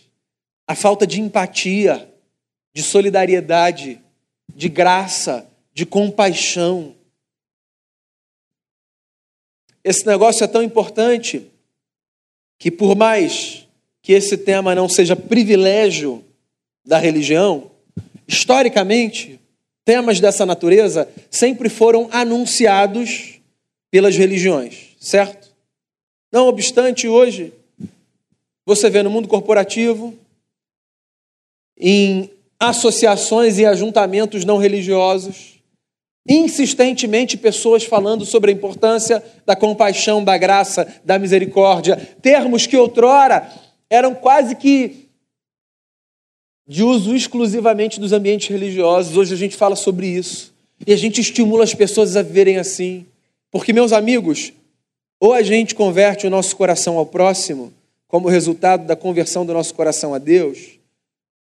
a 0.66 0.74
falta 0.74 1.06
de 1.06 1.20
empatia, 1.20 2.08
de 2.74 2.82
solidariedade, 2.82 4.00
de 4.54 4.68
graça, 4.68 5.46
de 5.72 5.86
compaixão. 5.86 6.94
Esse 9.82 10.06
negócio 10.06 10.44
é 10.44 10.46
tão 10.46 10.62
importante 10.62 11.46
que, 12.58 12.70
por 12.70 12.94
mais 12.94 13.66
que 14.02 14.12
esse 14.12 14.36
tema 14.36 14.74
não 14.74 14.88
seja 14.88 15.16
privilégio 15.16 16.24
da 16.84 16.98
religião, 16.98 17.70
historicamente, 18.26 19.40
temas 19.84 20.20
dessa 20.20 20.44
natureza 20.44 21.08
sempre 21.30 21.68
foram 21.68 22.08
anunciados 22.12 23.40
pelas 23.90 24.16
religiões, 24.16 24.96
certo? 25.00 25.50
Não 26.30 26.46
obstante, 26.46 27.08
hoje, 27.08 27.52
você 28.64 28.88
vê 28.88 29.02
no 29.02 29.10
mundo 29.10 29.26
corporativo, 29.26 30.14
em 31.76 32.30
associações 32.58 33.58
e 33.58 33.64
ajuntamentos 33.64 34.44
não 34.44 34.58
religiosos, 34.58 35.59
insistentemente 36.30 37.36
pessoas 37.36 37.84
falando 37.84 38.24
sobre 38.24 38.52
a 38.52 38.54
importância 38.54 39.22
da 39.44 39.56
compaixão, 39.56 40.22
da 40.22 40.38
graça, 40.38 40.86
da 41.04 41.18
misericórdia, 41.18 41.96
termos 42.22 42.68
que 42.68 42.76
outrora 42.76 43.50
eram 43.90 44.14
quase 44.14 44.54
que 44.54 45.08
de 46.68 46.84
uso 46.84 47.16
exclusivamente 47.16 47.98
dos 47.98 48.12
ambientes 48.12 48.48
religiosos. 48.48 49.16
Hoje 49.16 49.34
a 49.34 49.36
gente 49.36 49.56
fala 49.56 49.74
sobre 49.74 50.06
isso 50.06 50.54
e 50.86 50.92
a 50.92 50.96
gente 50.96 51.20
estimula 51.20 51.64
as 51.64 51.74
pessoas 51.74 52.16
a 52.16 52.22
viverem 52.22 52.58
assim. 52.58 53.06
Porque, 53.50 53.72
meus 53.72 53.92
amigos, 53.92 54.52
ou 55.18 55.34
a 55.34 55.42
gente 55.42 55.74
converte 55.74 56.28
o 56.28 56.30
nosso 56.30 56.54
coração 56.54 56.96
ao 56.96 57.04
próximo, 57.04 57.72
como 58.06 58.28
resultado 58.28 58.86
da 58.86 58.94
conversão 58.94 59.44
do 59.44 59.52
nosso 59.52 59.74
coração 59.74 60.14
a 60.14 60.18
Deus, 60.18 60.78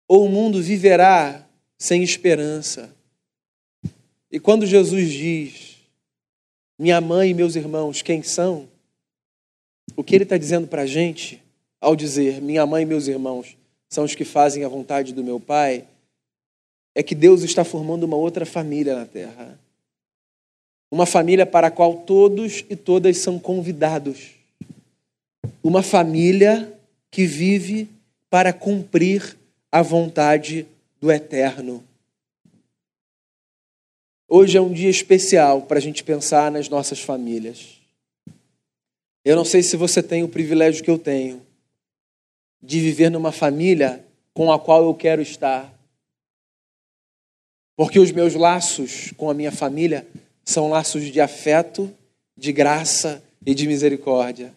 ou 0.09 0.25
o 0.25 0.29
mundo 0.31 0.63
viverá 0.63 1.47
sem 1.79 2.03
esperança. 2.03 2.91
E 4.31 4.39
quando 4.39 4.65
Jesus 4.65 5.11
diz, 5.11 5.77
minha 6.79 7.01
mãe 7.01 7.31
e 7.31 7.35
meus 7.35 7.57
irmãos, 7.57 8.03
quem 8.03 8.23
são? 8.23 8.69
O 9.97 10.05
que 10.05 10.15
ele 10.15 10.25
está 10.25 10.39
dizendo 10.39 10.69
para 10.69 10.83
a 10.83 10.87
gente 10.87 11.43
ao 11.81 11.97
dizer 11.97 12.41
minha 12.41 12.67
mãe 12.67 12.83
e 12.83 12.87
meus 12.87 13.09
irmãos 13.09 13.57
são 13.89 14.05
os 14.05 14.15
que 14.15 14.25
fazem 14.25 14.65
a 14.65 14.69
vontade 14.69 15.13
do 15.13 15.25
meu 15.25 15.41
Pai, 15.41 15.85
é 16.95 17.03
que 17.03 17.15
Deus 17.15 17.43
está 17.43 17.65
formando 17.65 18.05
uma 18.05 18.17
outra 18.17 18.47
família 18.47 18.95
na 18.95 19.05
terra. 19.05 19.59
Uma 20.91 21.07
família 21.07 21.47
para 21.47 21.69
a 21.69 21.71
qual 21.71 21.99
todos 21.99 22.65
e 22.69 22.77
todas 22.77 23.19
são 23.19 23.39
convidados. 23.39 24.31
Uma 25.63 25.83
família 25.83 26.73
que 27.11 27.27
vive 27.27 27.89
para 28.29 28.53
cumprir 28.53 29.37
a 29.73 29.83
vontade 29.83 30.67
do 31.01 31.11
Eterno. 31.11 31.83
Hoje 34.33 34.57
é 34.57 34.61
um 34.61 34.73
dia 34.73 34.89
especial 34.89 35.63
para 35.63 35.79
a 35.79 35.81
gente 35.81 36.05
pensar 36.05 36.53
nas 36.53 36.69
nossas 36.69 37.01
famílias. 37.01 37.81
Eu 39.25 39.35
não 39.35 39.45
sei 39.45 39.61
se 39.61 39.77
você 39.77 40.01
tem 40.01 40.23
o 40.23 40.29
privilégio 40.29 40.85
que 40.85 40.91
eu 40.91 41.01
tenho 41.01 41.45
de 42.63 42.79
viver 42.79 43.11
numa 43.11 43.33
família 43.33 44.07
com 44.33 44.53
a 44.53 44.59
qual 44.61 44.85
eu 44.85 44.95
quero 44.95 45.21
estar. 45.21 45.77
Porque 47.77 47.99
os 47.99 48.13
meus 48.13 48.37
laços 48.37 49.11
com 49.17 49.29
a 49.29 49.35
minha 49.35 49.51
família 49.51 50.07
são 50.45 50.69
laços 50.69 51.11
de 51.11 51.21
afeto, 51.21 51.93
de 52.37 52.53
graça 52.53 53.21
e 53.45 53.53
de 53.53 53.67
misericórdia. 53.67 54.55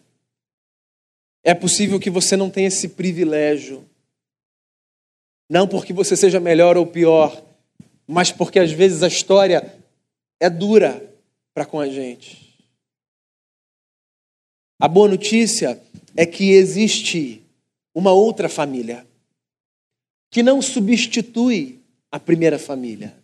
É 1.42 1.52
possível 1.52 1.98
que 1.98 2.10
você 2.10 2.36
não 2.36 2.48
tenha 2.48 2.68
esse 2.68 2.90
privilégio. 2.90 3.84
Não 5.50 5.66
porque 5.66 5.92
você 5.92 6.16
seja 6.16 6.38
melhor 6.38 6.76
ou 6.76 6.86
pior, 6.86 7.43
mas 8.06 8.30
porque 8.30 8.58
às 8.58 8.72
vezes 8.72 9.02
a 9.02 9.08
história 9.08 9.74
é 10.40 10.50
dura 10.50 11.02
para 11.54 11.64
com 11.64 11.80
a 11.80 11.88
gente. 11.88 12.44
A 14.80 14.88
boa 14.88 15.08
notícia 15.08 15.80
é 16.16 16.26
que 16.26 16.52
existe 16.52 17.42
uma 17.94 18.12
outra 18.12 18.48
família 18.48 19.06
que 20.30 20.42
não 20.42 20.60
substitui 20.60 21.80
a 22.10 22.18
primeira 22.18 22.58
família, 22.58 23.14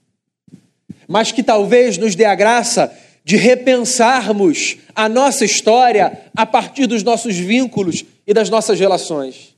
mas 1.09 1.33
que 1.33 1.43
talvez 1.43 1.99
nos 1.99 2.15
dê 2.15 2.25
a 2.25 2.35
graça 2.35 2.97
de 3.25 3.37
repensarmos 3.37 4.79
a 4.95 5.09
nossa 5.09 5.45
história 5.45 6.31
a 6.35 6.47
partir 6.47 6.87
dos 6.87 7.03
nossos 7.03 7.37
vínculos 7.37 8.05
e 8.27 8.33
das 8.33 8.49
nossas 8.49 8.79
relações. 8.79 9.57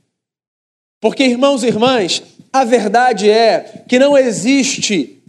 Porque, 1.02 1.24
irmãos 1.24 1.64
e 1.64 1.66
irmãs, 1.66 2.22
a 2.52 2.62
verdade 2.62 3.28
é 3.28 3.82
que 3.88 3.98
não 3.98 4.16
existe 4.16 5.20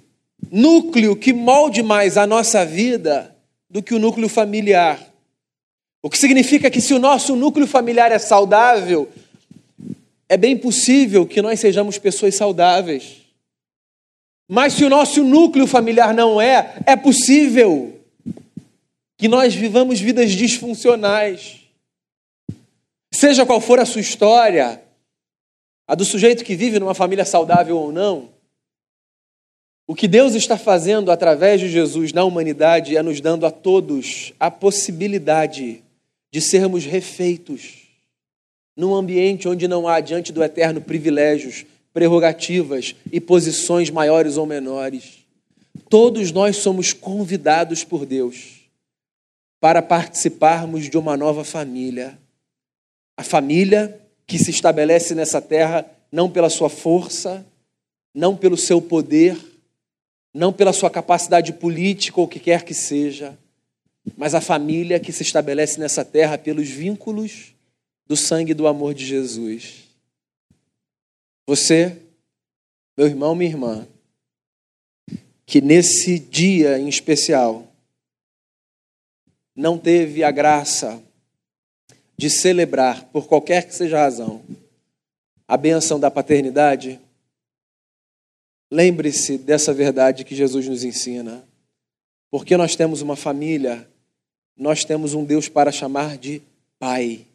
núcleo 0.51 1.15
que 1.15 1.33
molde 1.33 1.81
mais 1.81 2.15
a 2.15 2.27
nossa 2.27 2.63
vida 2.63 3.35
do 3.67 3.81
que 3.81 3.95
o 3.95 3.97
núcleo 3.97 4.29
familiar. 4.29 4.99
O 5.99 6.11
que 6.11 6.17
significa 6.19 6.69
que, 6.69 6.79
se 6.79 6.93
o 6.93 6.99
nosso 6.99 7.35
núcleo 7.35 7.65
familiar 7.65 8.11
é 8.11 8.19
saudável, 8.19 9.09
é 10.29 10.37
bem 10.37 10.55
possível 10.55 11.25
que 11.25 11.41
nós 11.41 11.59
sejamos 11.59 11.97
pessoas 11.97 12.35
saudáveis. 12.35 13.23
Mas 14.47 14.73
se 14.73 14.85
o 14.85 14.89
nosso 14.91 15.23
núcleo 15.23 15.65
familiar 15.65 16.13
não 16.13 16.39
é, 16.39 16.75
é 16.85 16.95
possível 16.95 17.99
que 19.17 19.27
nós 19.27 19.55
vivamos 19.55 19.99
vidas 19.99 20.33
disfuncionais. 20.33 21.61
Seja 23.11 23.43
qual 23.43 23.59
for 23.59 23.79
a 23.79 23.85
sua 23.85 24.01
história, 24.01 24.82
a 25.87 25.95
do 25.95 26.05
sujeito 26.05 26.43
que 26.43 26.55
vive 26.55 26.79
numa 26.79 26.93
família 26.93 27.25
saudável 27.25 27.77
ou 27.77 27.91
não, 27.91 28.29
o 29.85 29.93
que 29.93 30.07
Deus 30.07 30.33
está 30.33 30.57
fazendo 30.57 31.11
através 31.11 31.59
de 31.59 31.67
Jesus 31.69 32.13
na 32.13 32.23
humanidade 32.23 32.95
é 32.95 33.03
nos 33.03 33.19
dando 33.19 33.45
a 33.45 33.51
todos 33.51 34.33
a 34.39 34.49
possibilidade 34.49 35.83
de 36.31 36.41
sermos 36.41 36.85
refeitos 36.85 37.83
num 38.75 38.95
ambiente 38.95 39.47
onde 39.47 39.67
não 39.67 39.87
há 39.87 39.99
diante 39.99 40.31
do 40.31 40.43
eterno 40.43 40.81
privilégios, 40.81 41.65
prerrogativas 41.93 42.95
e 43.11 43.19
posições 43.19 43.89
maiores 43.89 44.37
ou 44.37 44.45
menores. 44.45 45.19
Todos 45.89 46.31
nós 46.31 46.57
somos 46.57 46.91
convidados 46.91 47.83
por 47.83 48.05
Deus 48.05 48.61
para 49.59 49.81
participarmos 49.81 50.89
de 50.89 50.97
uma 50.97 51.15
nova 51.15 51.43
família. 51.43 52.17
A 53.15 53.23
família 53.23 54.02
que 54.25 54.37
se 54.37 54.51
estabelece 54.51 55.13
nessa 55.13 55.41
terra 55.41 55.85
não 56.11 56.29
pela 56.29 56.49
sua 56.49 56.69
força, 56.69 57.45
não 58.13 58.37
pelo 58.37 58.55
seu 58.55 58.81
poder, 58.81 59.37
não 60.33 60.53
pela 60.53 60.73
sua 60.73 60.89
capacidade 60.89 61.53
política 61.53 62.19
ou 62.19 62.25
o 62.25 62.29
que 62.29 62.39
quer 62.39 62.63
que 62.63 62.73
seja, 62.73 63.37
mas 64.17 64.35
a 64.35 64.41
família 64.41 64.99
que 64.99 65.11
se 65.11 65.23
estabelece 65.23 65.79
nessa 65.79 66.03
terra 66.03 66.37
pelos 66.37 66.69
vínculos 66.69 67.53
do 68.05 68.17
sangue 68.17 68.51
e 68.51 68.55
do 68.55 68.67
amor 68.67 68.93
de 68.93 69.05
Jesus. 69.05 69.83
Você, 71.47 71.97
meu 72.97 73.07
irmão, 73.07 73.35
minha 73.35 73.49
irmã, 73.49 73.87
que 75.45 75.61
nesse 75.61 76.19
dia 76.19 76.77
em 76.79 76.87
especial 76.87 77.67
não 79.55 79.77
teve 79.77 80.23
a 80.23 80.31
graça 80.31 81.01
de 82.17 82.29
celebrar, 82.29 83.05
por 83.05 83.27
qualquer 83.27 83.67
que 83.67 83.75
seja 83.75 83.97
a 83.97 84.01
razão, 84.03 84.43
a 85.47 85.57
benção 85.57 85.99
da 85.99 86.09
paternidade, 86.09 86.99
lembre-se 88.71 89.37
dessa 89.37 89.73
verdade 89.73 90.23
que 90.23 90.35
Jesus 90.35 90.67
nos 90.67 90.83
ensina. 90.83 91.47
Porque 92.31 92.57
nós 92.57 92.75
temos 92.75 93.01
uma 93.01 93.15
família, 93.15 93.87
nós 94.57 94.83
temos 94.83 95.13
um 95.13 95.23
Deus 95.23 95.47
para 95.49 95.71
chamar 95.71 96.17
de 96.17 96.41
Pai. 96.79 97.25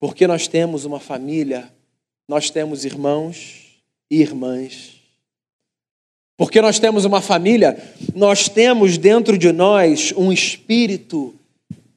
Porque 0.00 0.26
nós 0.26 0.48
temos 0.48 0.84
uma 0.84 0.98
família, 0.98 1.72
nós 2.28 2.50
temos 2.50 2.84
irmãos 2.84 3.80
e 4.10 4.20
irmãs. 4.20 5.00
Porque 6.36 6.60
nós 6.60 6.80
temos 6.80 7.04
uma 7.04 7.20
família, 7.20 7.76
nós 8.14 8.48
temos 8.48 8.98
dentro 8.98 9.38
de 9.38 9.52
nós 9.52 10.12
um 10.16 10.32
espírito 10.32 11.38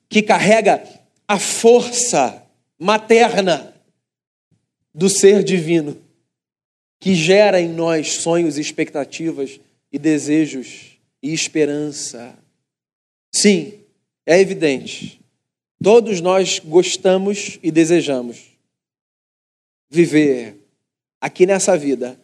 que 0.09 0.21
carrega 0.21 0.83
a 1.27 1.39
força 1.39 2.43
materna 2.77 3.73
do 4.93 5.09
ser 5.09 5.43
divino, 5.43 5.97
que 6.99 7.15
gera 7.15 7.59
em 7.59 7.69
nós 7.69 8.13
sonhos, 8.13 8.57
expectativas 8.57 9.59
e 9.91 9.99
desejos 9.99 10.97
e 11.21 11.33
esperança. 11.33 12.37
Sim, 13.33 13.73
é 14.25 14.39
evidente 14.39 15.19
Todos 15.85 16.19
nós 16.19 16.57
gostamos 16.57 17.59
e 17.61 17.69
desejamos 17.69 18.41
viver 19.87 20.55
aqui 21.21 21.45
nessa 21.45 21.77
vida 21.77 22.19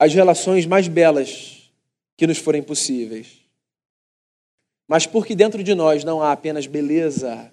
as 0.00 0.12
relações 0.12 0.66
mais 0.66 0.88
belas 0.88 1.70
que 2.16 2.26
nos 2.26 2.38
forem 2.38 2.60
possíveis. 2.60 3.43
Mas 4.86 5.06
porque 5.06 5.34
dentro 5.34 5.62
de 5.62 5.74
nós 5.74 6.04
não 6.04 6.22
há 6.22 6.32
apenas 6.32 6.66
beleza 6.66 7.50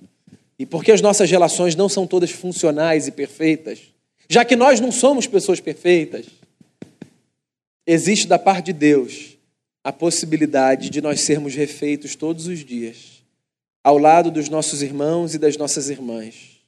e 0.60 0.65
porque 0.65 0.91
as 0.91 1.02
nossas 1.02 1.30
relações 1.30 1.76
não 1.76 1.89
são 1.89 2.06
todas 2.06 2.32
funcionais 2.32 3.08
e 3.08 3.12
perfeitas, 3.12 3.80
já 4.30 4.46
que 4.46 4.56
nós 4.56 4.80
não 4.80 4.91
somos 4.91 5.26
pessoas 5.28 5.60
perfeitas, 5.60 6.26
existe 7.86 8.28
da 8.28 8.38
parte 8.38 8.67
de 8.67 8.74
Deus 8.74 9.38
a 9.84 9.91
possibilidade 9.91 10.89
de 10.89 11.02
nós 11.02 11.22
sermos 11.22 11.56
refeitos 11.56 12.15
todos 12.15 12.48
os 12.48 12.63
dias 12.63 13.22
ao 13.84 13.98
lado 13.98 14.30
dos 14.30 14.48
nossos 14.48 14.82
irmãos 14.84 15.34
e 15.34 15.39
das 15.39 15.58
nossas 15.58 15.89
irmãs, 15.89 16.62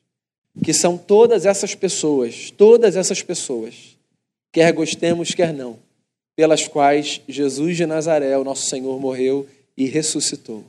que 0.63 0.73
são 0.73 0.97
todas 0.97 1.45
essas 1.45 1.75
pessoas, 1.75 2.51
todas 2.51 2.95
essas 2.95 3.21
pessoas, 3.21 3.97
quer 4.51 4.71
gostemos, 4.71 5.33
quer 5.33 5.53
não, 5.53 5.77
pelas 6.35 6.67
quais 6.67 7.21
Jesus 7.27 7.77
de 7.77 7.85
Nazaré, 7.85 8.35
o 8.37 8.43
nosso 8.43 8.67
Senhor, 8.67 8.99
morreu 8.99 9.47
e 9.77 9.85
ressuscitou. 9.85 10.63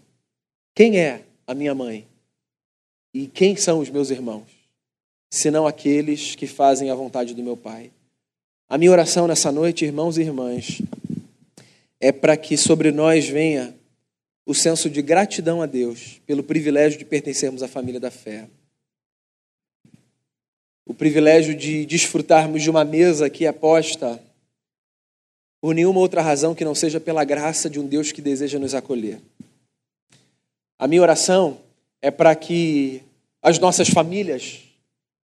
Quem 0.74 0.98
é 0.98 1.22
a 1.46 1.54
minha 1.54 1.74
mãe? 1.74 2.06
E 3.12 3.26
quem 3.26 3.56
são 3.56 3.78
os 3.78 3.90
meus 3.90 4.10
irmãos? 4.10 4.48
Senão 5.30 5.66
aqueles 5.66 6.34
que 6.34 6.46
fazem 6.46 6.90
a 6.90 6.94
vontade 6.94 7.34
do 7.34 7.42
meu 7.42 7.56
Pai. 7.56 7.90
A 8.68 8.78
minha 8.78 8.90
oração 8.90 9.26
nessa 9.26 9.52
noite, 9.52 9.84
irmãos 9.84 10.16
e 10.16 10.22
irmãs, 10.22 10.80
é 12.00 12.10
para 12.10 12.36
que 12.36 12.56
sobre 12.56 12.90
nós 12.90 13.28
venha 13.28 13.74
o 14.46 14.54
senso 14.54 14.90
de 14.90 15.00
gratidão 15.00 15.62
a 15.62 15.66
Deus 15.66 16.20
pelo 16.26 16.42
privilégio 16.42 16.98
de 16.98 17.04
pertencermos 17.04 17.62
à 17.62 17.68
família 17.68 18.00
da 18.00 18.10
fé. 18.10 18.48
O 20.86 20.92
privilégio 20.92 21.54
de 21.54 21.86
desfrutarmos 21.86 22.62
de 22.62 22.68
uma 22.68 22.84
mesa 22.84 23.30
que 23.30 23.46
é 23.46 23.52
posta 23.52 24.20
por 25.64 25.74
nenhuma 25.74 25.98
outra 25.98 26.20
razão 26.20 26.54
que 26.54 26.62
não 26.62 26.74
seja 26.74 27.00
pela 27.00 27.24
graça 27.24 27.70
de 27.70 27.80
um 27.80 27.86
Deus 27.86 28.12
que 28.12 28.20
deseja 28.20 28.58
nos 28.58 28.74
acolher. 28.74 29.18
A 30.78 30.86
minha 30.86 31.00
oração 31.00 31.58
é 32.02 32.10
para 32.10 32.36
que 32.36 33.00
as 33.40 33.58
nossas 33.58 33.88
famílias, 33.88 34.58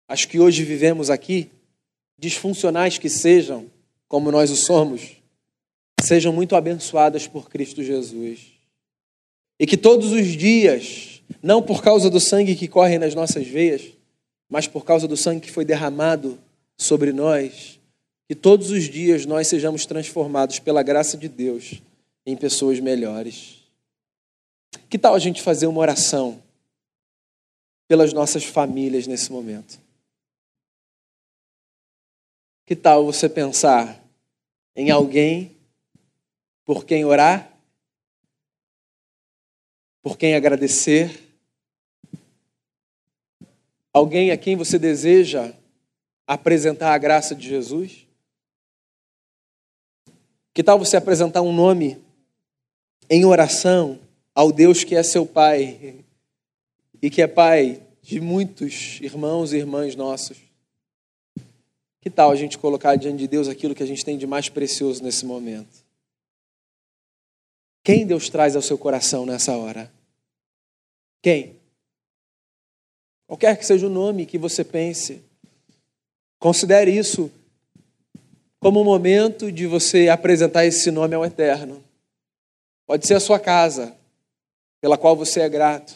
as 0.06 0.24
que 0.24 0.38
hoje 0.38 0.62
vivemos 0.62 1.10
aqui, 1.10 1.50
disfuncionais 2.16 2.96
que 2.96 3.08
sejam, 3.08 3.66
como 4.06 4.30
nós 4.30 4.52
o 4.52 4.56
somos, 4.56 5.16
sejam 6.00 6.32
muito 6.32 6.54
abençoadas 6.54 7.26
por 7.26 7.50
Cristo 7.50 7.82
Jesus. 7.82 8.52
E 9.58 9.66
que 9.66 9.76
todos 9.76 10.12
os 10.12 10.28
dias, 10.28 11.24
não 11.42 11.60
por 11.60 11.82
causa 11.82 12.08
do 12.08 12.20
sangue 12.20 12.54
que 12.54 12.68
corre 12.68 13.00
nas 13.00 13.16
nossas 13.16 13.48
veias, 13.48 13.82
mas 14.48 14.68
por 14.68 14.84
causa 14.84 15.08
do 15.08 15.16
sangue 15.16 15.40
que 15.40 15.50
foi 15.50 15.64
derramado 15.64 16.38
sobre 16.78 17.12
nós, 17.12 17.79
que 18.30 18.34
todos 18.36 18.70
os 18.70 18.84
dias 18.84 19.26
nós 19.26 19.48
sejamos 19.48 19.84
transformados 19.84 20.60
pela 20.60 20.84
graça 20.84 21.18
de 21.18 21.28
Deus 21.28 21.82
em 22.24 22.36
pessoas 22.36 22.78
melhores. 22.78 23.68
Que 24.88 24.96
tal 24.96 25.16
a 25.16 25.18
gente 25.18 25.42
fazer 25.42 25.66
uma 25.66 25.80
oração 25.80 26.40
pelas 27.88 28.12
nossas 28.12 28.44
famílias 28.44 29.08
nesse 29.08 29.32
momento? 29.32 29.80
Que 32.64 32.76
tal 32.76 33.04
você 33.04 33.28
pensar 33.28 34.00
em 34.76 34.92
alguém 34.92 35.50
por 36.64 36.84
quem 36.84 37.04
orar, 37.04 37.52
por 40.00 40.16
quem 40.16 40.36
agradecer, 40.36 41.20
alguém 43.92 44.30
a 44.30 44.36
quem 44.36 44.54
você 44.54 44.78
deseja 44.78 45.52
apresentar 46.28 46.94
a 46.94 46.98
graça 46.98 47.34
de 47.34 47.48
Jesus? 47.48 48.08
Que 50.60 50.64
tal 50.64 50.78
você 50.78 50.98
apresentar 50.98 51.40
um 51.40 51.54
nome 51.54 51.96
em 53.08 53.24
oração 53.24 53.98
ao 54.34 54.52
Deus 54.52 54.84
que 54.84 54.94
é 54.94 55.02
seu 55.02 55.24
Pai 55.24 56.04
e 57.00 57.08
que 57.08 57.22
é 57.22 57.26
Pai 57.26 57.82
de 58.02 58.20
muitos 58.20 59.00
irmãos 59.00 59.54
e 59.54 59.56
irmãs 59.56 59.96
nossos? 59.96 60.36
Que 62.02 62.10
tal 62.10 62.30
a 62.30 62.36
gente 62.36 62.58
colocar 62.58 62.94
diante 62.96 63.16
de 63.16 63.26
Deus 63.26 63.48
aquilo 63.48 63.74
que 63.74 63.82
a 63.82 63.86
gente 63.86 64.04
tem 64.04 64.18
de 64.18 64.26
mais 64.26 64.50
precioso 64.50 65.02
nesse 65.02 65.24
momento? 65.24 65.82
Quem 67.82 68.06
Deus 68.06 68.28
traz 68.28 68.54
ao 68.54 68.60
seu 68.60 68.76
coração 68.76 69.24
nessa 69.24 69.56
hora? 69.56 69.90
Quem? 71.22 71.56
Qualquer 73.26 73.56
que 73.56 73.64
seja 73.64 73.86
o 73.86 73.90
nome 73.90 74.26
que 74.26 74.36
você 74.36 74.62
pense, 74.62 75.22
considere 76.38 76.94
isso 76.94 77.32
como 78.60 78.82
um 78.82 78.84
momento 78.84 79.50
de 79.50 79.66
você 79.66 80.10
apresentar 80.10 80.66
esse 80.66 80.90
nome 80.90 81.14
ao 81.14 81.24
Eterno. 81.24 81.82
Pode 82.86 83.06
ser 83.06 83.14
a 83.14 83.20
sua 83.20 83.40
casa, 83.40 83.96
pela 84.80 84.98
qual 84.98 85.16
você 85.16 85.40
é 85.40 85.48
grato. 85.48 85.94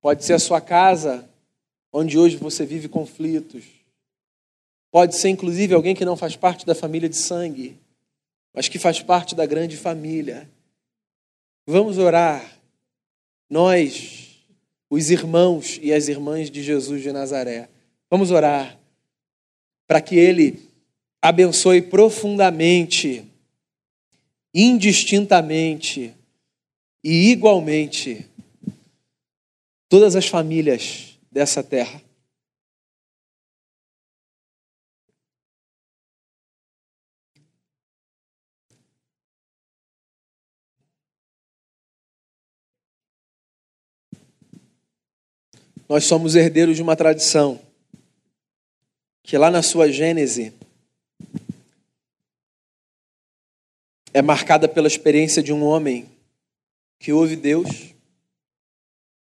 Pode 0.00 0.24
ser 0.24 0.34
a 0.34 0.38
sua 0.38 0.60
casa, 0.60 1.28
onde 1.92 2.16
hoje 2.16 2.36
você 2.36 2.64
vive 2.64 2.88
conflitos. 2.88 3.64
Pode 4.90 5.16
ser, 5.16 5.30
inclusive, 5.30 5.74
alguém 5.74 5.96
que 5.96 6.04
não 6.04 6.16
faz 6.16 6.36
parte 6.36 6.64
da 6.64 6.74
família 6.74 7.08
de 7.08 7.16
sangue, 7.16 7.76
mas 8.54 8.68
que 8.68 8.78
faz 8.78 9.02
parte 9.02 9.34
da 9.34 9.44
grande 9.44 9.76
família. 9.76 10.48
Vamos 11.66 11.98
orar, 11.98 12.56
nós, 13.50 14.46
os 14.88 15.10
irmãos 15.10 15.78
e 15.82 15.92
as 15.92 16.06
irmãs 16.06 16.48
de 16.50 16.62
Jesus 16.62 17.02
de 17.02 17.10
Nazaré. 17.10 17.68
Vamos 18.08 18.30
orar 18.30 18.78
para 19.86 20.00
que 20.00 20.16
Ele 20.16 20.67
abençoe 21.20 21.82
profundamente, 21.82 23.24
indistintamente 24.54 26.14
e 27.02 27.30
igualmente 27.30 28.26
todas 29.88 30.14
as 30.14 30.26
famílias 30.26 31.18
dessa 31.30 31.62
terra. 31.62 32.02
Nós 45.88 46.04
somos 46.04 46.36
herdeiros 46.36 46.76
de 46.76 46.82
uma 46.82 46.94
tradição 46.94 47.58
que 49.22 49.38
lá 49.38 49.50
na 49.50 49.62
sua 49.62 49.90
Gênese 49.90 50.52
é 54.18 54.22
marcada 54.22 54.66
pela 54.66 54.88
experiência 54.88 55.40
de 55.40 55.52
um 55.52 55.62
homem 55.62 56.06
que 56.98 57.12
ouve 57.12 57.36
Deus 57.36 57.94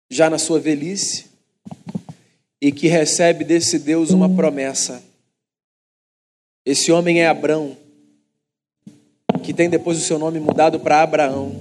já 0.09 0.31
na 0.31 0.39
sua 0.39 0.59
velhice 0.59 1.27
e 2.63 2.73
que 2.73 2.89
recebe 2.89 3.45
desse 3.45 3.79
Deus 3.79 4.11
uma 4.11 4.27
promessa. 4.27 5.03
Esse 6.65 6.91
homem 6.91 7.21
é 7.21 7.27
Abrão, 7.27 7.77
que 9.43 9.53
tem 9.53 9.69
depois 9.69 9.99
o 9.99 10.01
seu 10.01 10.19
nome 10.19 10.41
mudado 10.41 10.81
para 10.81 11.03
Abraão. 11.03 11.55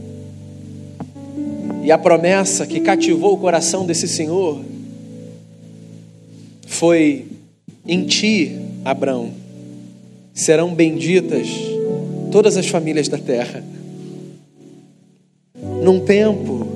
E 1.84 1.92
a 1.92 1.98
promessa 1.98 2.66
que 2.66 2.80
cativou 2.80 3.34
o 3.34 3.40
coração 3.40 3.86
desse 3.86 4.08
senhor 4.08 4.64
foi: 6.66 7.28
Em 7.86 8.06
ti, 8.06 8.58
Abraão, 8.86 9.34
serão 10.34 10.74
benditas 10.74 11.75
todas 12.32 12.58
as 12.58 12.68
famílias 12.68 13.08
da 13.08 13.18
terra. 13.18 13.64
Num 15.82 16.00
tempo 16.00 16.68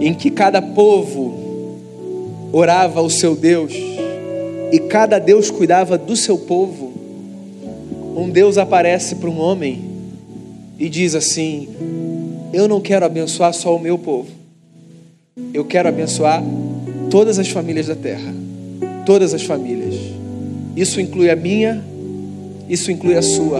em 0.00 0.14
que 0.14 0.30
cada 0.30 0.60
povo 0.60 1.78
orava 2.52 3.00
ao 3.00 3.10
seu 3.10 3.34
Deus 3.34 3.72
e 4.72 4.78
cada 4.78 5.18
Deus 5.18 5.50
cuidava 5.50 5.96
do 5.96 6.16
seu 6.16 6.38
povo, 6.38 6.92
um 8.16 8.28
Deus 8.28 8.58
aparece 8.58 9.16
para 9.16 9.30
um 9.30 9.40
homem 9.40 9.84
e 10.78 10.88
diz 10.88 11.14
assim: 11.14 11.68
Eu 12.52 12.68
não 12.68 12.80
quero 12.80 13.06
abençoar 13.06 13.52
só 13.54 13.74
o 13.74 13.80
meu 13.80 13.98
povo, 13.98 14.30
eu 15.54 15.64
quero 15.64 15.88
abençoar 15.88 16.42
todas 17.10 17.38
as 17.38 17.48
famílias 17.48 17.86
da 17.86 17.94
terra 17.94 18.48
todas 19.08 19.32
as 19.32 19.42
famílias. 19.42 19.94
Isso 20.76 21.00
inclui 21.00 21.30
a 21.30 21.34
minha, 21.34 21.82
isso 22.68 22.92
inclui 22.92 23.16
a 23.16 23.22
sua. 23.22 23.58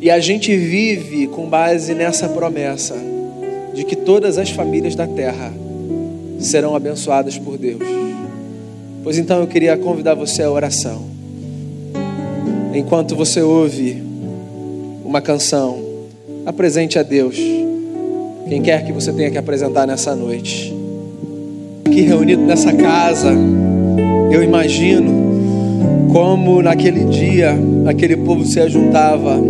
E 0.00 0.10
a 0.10 0.18
gente 0.18 0.56
vive 0.56 1.26
com 1.26 1.48
base 1.48 1.94
nessa 1.94 2.28
promessa 2.28 2.96
de 3.74 3.84
que 3.84 3.94
todas 3.94 4.38
as 4.38 4.50
famílias 4.50 4.94
da 4.94 5.06
terra 5.06 5.52
serão 6.38 6.74
abençoadas 6.74 7.38
por 7.38 7.58
Deus. 7.58 7.82
Pois 9.02 9.18
então 9.18 9.40
eu 9.40 9.46
queria 9.46 9.76
convidar 9.76 10.14
você 10.14 10.42
à 10.42 10.50
oração. 10.50 11.02
Enquanto 12.74 13.14
você 13.14 13.42
ouve 13.42 14.02
uma 15.04 15.20
canção, 15.20 15.82
apresente 16.46 16.98
a 16.98 17.02
Deus 17.02 17.36
quem 18.48 18.62
quer 18.62 18.84
que 18.84 18.92
você 18.92 19.12
tenha 19.12 19.30
que 19.30 19.38
apresentar 19.38 19.86
nessa 19.86 20.14
noite 20.16 20.80
aqui 21.90 22.02
reunido 22.02 22.42
nessa 22.42 22.72
casa, 22.72 23.32
eu 24.30 24.44
imagino 24.44 25.19
como 26.12 26.62
naquele 26.62 27.04
dia 27.04 27.56
aquele 27.86 28.16
povo 28.16 28.44
se 28.44 28.60
ajuntava 28.60 29.40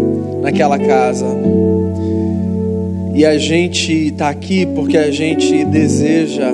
naquela 0.42 0.78
casa. 0.78 1.26
E 3.14 3.24
a 3.24 3.36
gente 3.38 4.08
está 4.08 4.28
aqui 4.28 4.66
porque 4.66 4.96
a 4.96 5.10
gente 5.10 5.64
deseja 5.64 6.52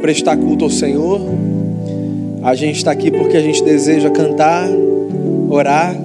prestar 0.00 0.36
culto 0.36 0.64
ao 0.64 0.70
Senhor. 0.70 1.20
A 2.42 2.54
gente 2.54 2.76
está 2.76 2.90
aqui 2.90 3.10
porque 3.10 3.36
a 3.36 3.40
gente 3.40 3.62
deseja 3.62 4.10
cantar, 4.10 4.68
orar, 5.48 5.96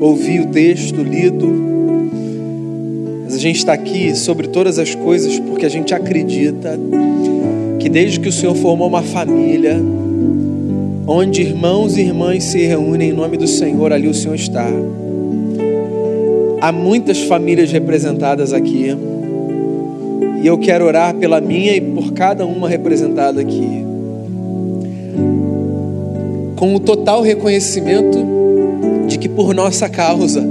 ouvir 0.00 0.40
o 0.40 0.46
texto 0.46 1.02
lido 1.02 1.72
mas 3.32 3.38
a 3.38 3.40
gente 3.40 3.56
está 3.56 3.72
aqui 3.72 4.14
sobre 4.14 4.46
todas 4.46 4.78
as 4.78 4.94
coisas 4.94 5.38
porque 5.38 5.64
a 5.64 5.68
gente 5.70 5.94
acredita 5.94 6.78
que 7.78 7.88
desde 7.88 8.20
que 8.20 8.28
o 8.28 8.32
Senhor 8.32 8.54
formou 8.54 8.86
uma 8.86 9.02
família, 9.02 9.80
onde 11.06 11.42
irmãos 11.42 11.96
e 11.96 12.02
irmãs 12.02 12.44
se 12.44 12.64
reúnem 12.64 13.10
em 13.10 13.12
nome 13.12 13.36
do 13.36 13.46
Senhor, 13.46 13.92
ali 13.92 14.08
o 14.08 14.14
Senhor 14.14 14.34
está. 14.34 14.66
Há 16.60 16.70
muitas 16.70 17.22
famílias 17.22 17.72
representadas 17.72 18.52
aqui. 18.52 18.96
E 20.42 20.46
eu 20.46 20.58
quero 20.58 20.84
orar 20.84 21.14
pela 21.14 21.40
minha 21.40 21.74
e 21.74 21.80
por 21.80 22.12
cada 22.12 22.46
uma 22.46 22.68
representada 22.68 23.40
aqui. 23.40 23.84
Com 26.56 26.74
o 26.74 26.80
total 26.80 27.22
reconhecimento 27.22 28.18
de 29.08 29.18
que 29.18 29.28
por 29.28 29.54
nossa 29.54 29.88
causa, 29.88 30.44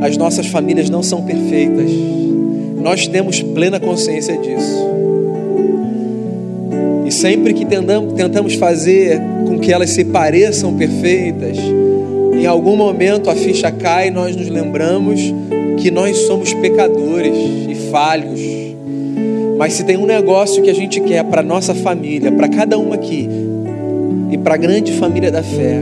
as 0.00 0.16
nossas 0.16 0.46
famílias 0.46 0.88
não 0.88 1.02
são 1.02 1.22
perfeitas. 1.22 1.90
Nós 2.80 3.06
temos 3.06 3.42
plena 3.42 3.78
consciência 3.80 4.36
disso. 4.38 4.91
Sempre 7.12 7.52
que 7.52 7.66
tentamos 7.66 8.54
fazer 8.54 9.20
com 9.46 9.58
que 9.58 9.70
elas 9.70 9.90
se 9.90 10.02
pareçam 10.02 10.74
perfeitas, 10.74 11.58
em 12.32 12.46
algum 12.46 12.74
momento 12.74 13.28
a 13.28 13.34
ficha 13.34 13.70
cai 13.70 14.08
e 14.08 14.10
nós 14.10 14.34
nos 14.34 14.48
lembramos 14.48 15.20
que 15.78 15.90
nós 15.90 16.16
somos 16.26 16.54
pecadores 16.54 17.36
e 17.68 17.74
falhos. 17.90 18.40
Mas 19.58 19.74
se 19.74 19.84
tem 19.84 19.98
um 19.98 20.06
negócio 20.06 20.62
que 20.62 20.70
a 20.70 20.74
gente 20.74 21.00
quer 21.02 21.22
para 21.24 21.42
nossa 21.42 21.74
família, 21.74 22.32
para 22.32 22.48
cada 22.48 22.78
uma 22.78 22.94
aqui 22.94 23.28
e 24.30 24.38
para 24.38 24.54
a 24.54 24.56
grande 24.56 24.92
família 24.92 25.30
da 25.30 25.42
fé, 25.42 25.80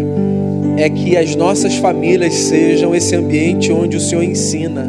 é 0.77 0.91
que 0.91 1.17
as 1.17 1.37
nossas 1.37 1.77
famílias 1.77 2.35
sejam 2.35 2.93
esse 2.93 3.15
ambiente 3.15 3.73
onde 3.73 3.97
o 3.97 4.01
Senhor 4.01 4.25
ensina, 4.25 4.85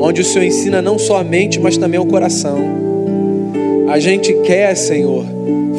onde 0.00 0.20
o 0.20 0.24
Senhor 0.24 0.44
ensina 0.44 0.80
não 0.80 0.98
só 0.98 1.18
a 1.18 1.24
mente, 1.24 1.58
mas 1.58 1.76
também 1.76 1.98
o 1.98 2.06
coração. 2.06 2.85
A 3.88 4.00
gente 4.00 4.32
quer, 4.42 4.76
Senhor, 4.76 5.24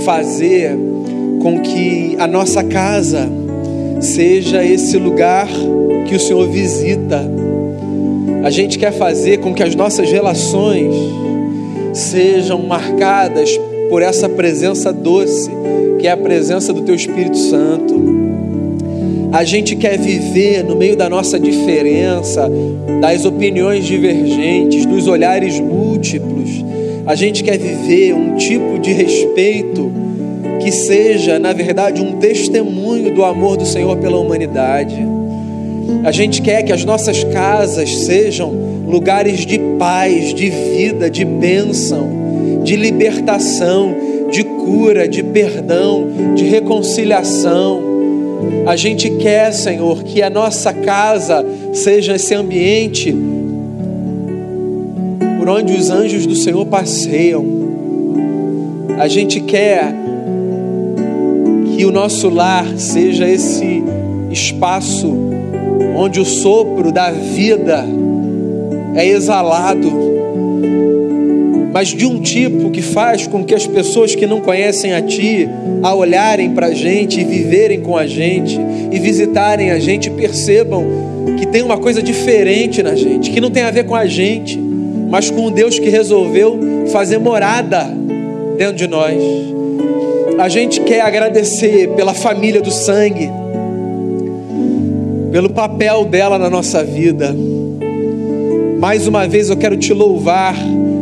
fazer 0.05 0.71
com 1.41 1.59
que 1.59 2.15
a 2.17 2.25
nossa 2.25 2.63
casa 2.63 3.29
seja 3.99 4.63
esse 4.63 4.97
lugar 4.97 5.47
que 6.07 6.15
o 6.15 6.19
Senhor 6.19 6.47
visita. 6.47 7.29
A 8.43 8.49
gente 8.49 8.79
quer 8.79 8.93
fazer 8.93 9.39
com 9.39 9.53
que 9.53 9.61
as 9.61 9.75
nossas 9.75 10.09
relações 10.09 10.95
sejam 11.93 12.59
marcadas 12.59 13.59
por 13.89 14.01
essa 14.01 14.29
presença 14.29 14.93
doce, 14.93 15.51
que 15.99 16.07
é 16.07 16.11
a 16.11 16.17
presença 16.17 16.71
do 16.71 16.83
Teu 16.83 16.95
Espírito 16.95 17.37
Santo. 17.37 17.95
A 19.33 19.43
gente 19.43 19.75
quer 19.75 19.97
viver 19.99 20.63
no 20.63 20.75
meio 20.75 20.95
da 20.95 21.09
nossa 21.09 21.37
diferença, 21.37 22.49
das 23.01 23.25
opiniões 23.25 23.85
divergentes, 23.85 24.85
dos 24.85 25.07
olhares 25.07 25.59
múltiplos. 25.59 26.56
A 27.07 27.15
gente 27.15 27.41
quer 27.41 27.57
viver 27.57 28.13
um 28.13 28.35
tipo 28.35 28.77
de 28.79 28.91
respeito 28.91 29.89
que 30.61 30.69
seja, 30.73 31.39
na 31.39 31.53
verdade, 31.53 32.01
um 32.01 32.17
testemunho 32.17 33.15
do 33.15 33.23
amor 33.23 33.55
do 33.55 33.65
Senhor 33.65 33.95
pela 33.95 34.17
humanidade. 34.17 34.97
A 36.03 36.11
gente 36.11 36.41
quer 36.41 36.63
que 36.63 36.73
as 36.73 36.83
nossas 36.83 37.23
casas 37.23 37.89
sejam 37.99 38.51
lugares 38.85 39.45
de 39.45 39.57
paz, 39.79 40.33
de 40.33 40.49
vida, 40.49 41.09
de 41.09 41.23
bênção, 41.23 42.61
de 42.65 42.75
libertação, 42.75 43.95
de 44.29 44.43
cura, 44.43 45.07
de 45.07 45.23
perdão, 45.23 46.09
de 46.35 46.43
reconciliação. 46.43 47.81
A 48.65 48.75
gente 48.75 49.09
quer, 49.11 49.53
Senhor, 49.53 50.03
que 50.03 50.21
a 50.21 50.29
nossa 50.29 50.73
casa 50.73 51.45
seja 51.71 52.15
esse 52.15 52.35
ambiente 52.35 53.15
por 55.37 55.49
onde 55.49 55.73
os 55.73 55.89
anjos 55.89 56.25
do 56.25 56.35
Senhor 56.35 56.65
passeiam. 56.65 57.45
A 58.97 59.07
gente 59.07 59.39
quer 59.41 59.93
que 61.75 61.85
o 61.85 61.91
nosso 61.91 62.29
lar 62.29 62.65
seja 62.77 63.29
esse 63.29 63.83
espaço 64.31 65.15
onde 65.95 66.19
o 66.19 66.25
sopro 66.25 66.91
da 66.91 67.11
vida 67.11 67.85
é 68.95 69.07
exalado, 69.07 69.91
mas 71.71 71.89
de 71.89 72.05
um 72.05 72.19
tipo 72.19 72.71
que 72.71 72.81
faz 72.81 73.27
com 73.27 73.43
que 73.43 73.53
as 73.53 73.67
pessoas 73.67 74.15
que 74.15 74.25
não 74.25 74.41
conhecem 74.41 74.93
a 74.93 75.01
Ti, 75.01 75.47
a 75.83 75.93
olharem 75.93 76.51
para 76.51 76.67
a 76.67 76.73
gente 76.73 77.21
e 77.21 77.23
viverem 77.23 77.81
com 77.81 77.95
a 77.95 78.07
gente 78.07 78.59
e 78.91 78.99
visitarem 78.99 79.69
a 79.69 79.79
gente, 79.79 80.09
percebam 80.09 80.83
que 81.37 81.45
tem 81.45 81.61
uma 81.61 81.77
coisa 81.77 82.01
diferente 82.01 82.81
na 82.81 82.95
gente, 82.95 83.29
que 83.29 83.39
não 83.39 83.51
tem 83.51 83.63
a 83.63 83.71
ver 83.71 83.85
com 83.85 83.95
a 83.95 84.07
gente, 84.07 84.66
mas 85.07 85.29
com 85.29 85.45
o 85.45 85.51
Deus 85.51 85.79
que 85.79 85.89
resolveu 85.89 86.59
fazer 86.91 87.17
morada 87.17 87.87
dentro 88.57 88.75
de 88.75 88.87
nós. 88.87 89.21
A 90.37 90.49
gente 90.49 90.81
quer 90.81 91.01
agradecer 91.01 91.89
pela 91.89 92.13
família 92.13 92.61
do 92.61 92.71
sangue, 92.71 93.29
pelo 95.31 95.49
papel 95.49 96.05
dela 96.05 96.37
na 96.37 96.49
nossa 96.49 96.83
vida. 96.83 97.35
Mais 98.79 99.07
uma 99.07 99.27
vez 99.27 99.49
eu 99.49 99.57
quero 99.57 99.75
te 99.75 99.93
louvar 99.93 100.55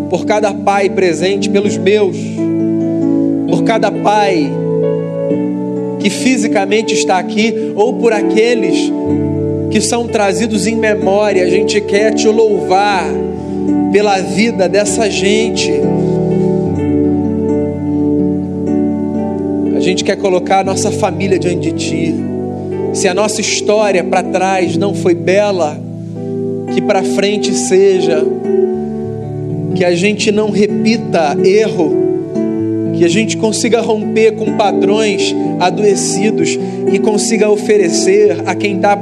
por 0.09 0.25
cada 0.25 0.53
pai 0.53 0.89
presente, 0.89 1.49
pelos 1.49 1.77
meus, 1.77 2.15
por 3.49 3.63
cada 3.63 3.91
pai 3.91 4.49
que 5.99 6.09
fisicamente 6.09 6.93
está 6.93 7.17
aqui, 7.17 7.73
ou 7.75 7.93
por 7.93 8.13
aqueles 8.13 8.91
que 9.71 9.81
são 9.81 10.07
trazidos 10.07 10.67
em 10.67 10.75
memória. 10.75 11.43
A 11.43 11.49
gente 11.49 11.81
quer 11.81 12.13
te 12.13 12.27
louvar 12.27 13.05
pela 13.95 14.19
vida 14.19 14.67
dessa 14.67 15.09
gente. 15.09 15.71
A 19.73 19.79
gente 19.79 20.03
quer 20.03 20.17
colocar 20.17 20.59
a 20.59 20.63
nossa 20.65 20.91
família 20.91 21.39
diante 21.39 21.71
de 21.71 21.77
Ti. 21.77 22.15
Se 22.91 23.07
a 23.07 23.13
nossa 23.13 23.39
história 23.39 24.03
para 24.03 24.21
trás 24.21 24.75
não 24.75 24.93
foi 24.93 25.15
bela, 25.15 25.79
que 26.73 26.81
para 26.81 27.03
frente 27.03 27.53
seja, 27.53 28.21
que 29.75 29.85
a 29.85 29.95
gente 29.95 30.29
não 30.29 30.49
repita 30.49 31.37
erro, 31.41 31.95
que 32.97 33.05
a 33.05 33.09
gente 33.09 33.37
consiga 33.37 33.79
romper 33.79 34.33
com 34.33 34.57
padrões 34.57 35.33
adoecidos 35.57 36.59
e 36.91 36.99
consiga 36.99 37.49
oferecer 37.49 38.43
a 38.45 38.53
quem 38.53 38.75
está 38.75 38.99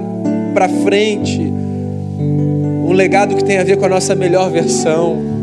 para 0.53 0.69
frente 0.69 1.52
um 2.93 2.95
legado 2.95 3.35
que 3.35 3.43
tem 3.43 3.57
a 3.57 3.63
ver 3.63 3.77
com 3.77 3.85
a 3.85 3.89
nossa 3.89 4.13
melhor 4.13 4.51
versão 4.51 5.33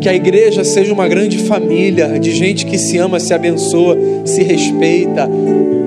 que 0.00 0.08
a 0.08 0.14
igreja 0.14 0.64
seja 0.64 0.92
uma 0.92 1.06
grande 1.06 1.38
família 1.38 2.18
de 2.18 2.32
gente 2.32 2.64
que 2.64 2.78
se 2.78 2.96
ama, 2.98 3.20
se 3.20 3.34
abençoa, 3.34 3.96
se 4.24 4.42
respeita. 4.42 5.28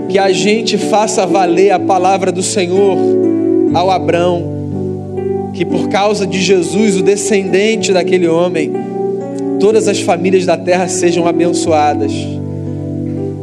Que 0.08 0.20
a 0.20 0.32
gente 0.32 0.78
faça 0.78 1.26
valer 1.26 1.72
a 1.72 1.80
palavra 1.80 2.32
do 2.32 2.44
Senhor 2.44 2.96
ao 3.74 3.90
Abrão. 3.90 4.54
Que 5.52 5.66
por 5.66 5.90
causa 5.90 6.28
de 6.28 6.40
Jesus, 6.40 6.96
o 6.96 7.02
descendente 7.02 7.92
daquele 7.92 8.28
homem, 8.28 8.72
todas 9.60 9.88
as 9.88 10.00
famílias 10.00 10.46
da 10.46 10.56
terra 10.56 10.88
sejam 10.88 11.28
abençoadas. 11.28 12.14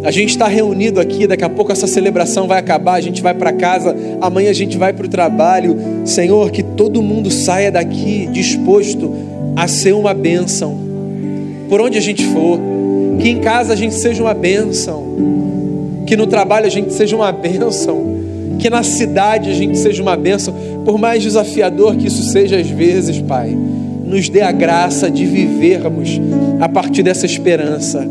A 0.02 0.10
gente 0.10 0.30
está 0.30 0.46
reunido 0.46 0.98
aqui, 0.98 1.26
daqui 1.26 1.44
a 1.44 1.48
pouco 1.48 1.72
essa 1.72 1.86
celebração 1.86 2.46
vai 2.46 2.58
acabar, 2.58 2.94
a 2.94 3.00
gente 3.00 3.20
vai 3.20 3.34
para 3.34 3.52
casa, 3.52 3.94
amanhã 4.20 4.48
a 4.48 4.54
gente 4.54 4.78
vai 4.78 4.94
para 4.94 5.04
o 5.04 5.08
trabalho. 5.08 5.76
Senhor, 6.06 6.50
que 6.50 6.59
todo 6.80 7.02
mundo 7.02 7.30
saia 7.30 7.70
daqui 7.70 8.26
disposto 8.32 9.12
a 9.54 9.68
ser 9.68 9.92
uma 9.92 10.14
bênção, 10.14 10.78
por 11.68 11.78
onde 11.78 11.98
a 11.98 12.00
gente 12.00 12.24
for, 12.28 12.58
que 13.18 13.28
em 13.28 13.38
casa 13.38 13.74
a 13.74 13.76
gente 13.76 13.94
seja 13.94 14.22
uma 14.22 14.32
bênção, 14.32 15.04
que 16.06 16.16
no 16.16 16.26
trabalho 16.26 16.64
a 16.64 16.70
gente 16.70 16.90
seja 16.94 17.14
uma 17.14 17.30
bênção, 17.36 18.02
que 18.58 18.70
na 18.70 18.82
cidade 18.82 19.50
a 19.50 19.52
gente 19.52 19.76
seja 19.76 20.02
uma 20.02 20.16
bênção, 20.16 20.54
por 20.82 20.96
mais 20.96 21.22
desafiador 21.22 21.96
que 21.96 22.06
isso 22.06 22.22
seja 22.22 22.58
às 22.58 22.70
vezes, 22.70 23.20
Pai, 23.20 23.54
nos 24.02 24.30
dê 24.30 24.40
a 24.40 24.50
graça 24.50 25.10
de 25.10 25.26
vivermos 25.26 26.18
a 26.58 26.66
partir 26.66 27.02
dessa 27.02 27.26
esperança. 27.26 28.08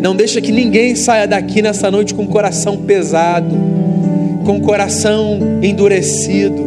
Não 0.00 0.16
deixa 0.16 0.40
que 0.40 0.50
ninguém 0.50 0.96
saia 0.96 1.28
daqui 1.28 1.62
nessa 1.62 1.88
noite 1.88 2.14
com 2.14 2.24
o 2.24 2.28
coração 2.28 2.78
pesado, 2.78 3.56
com 4.44 4.56
o 4.56 4.60
coração 4.60 5.38
endurecido, 5.62 6.65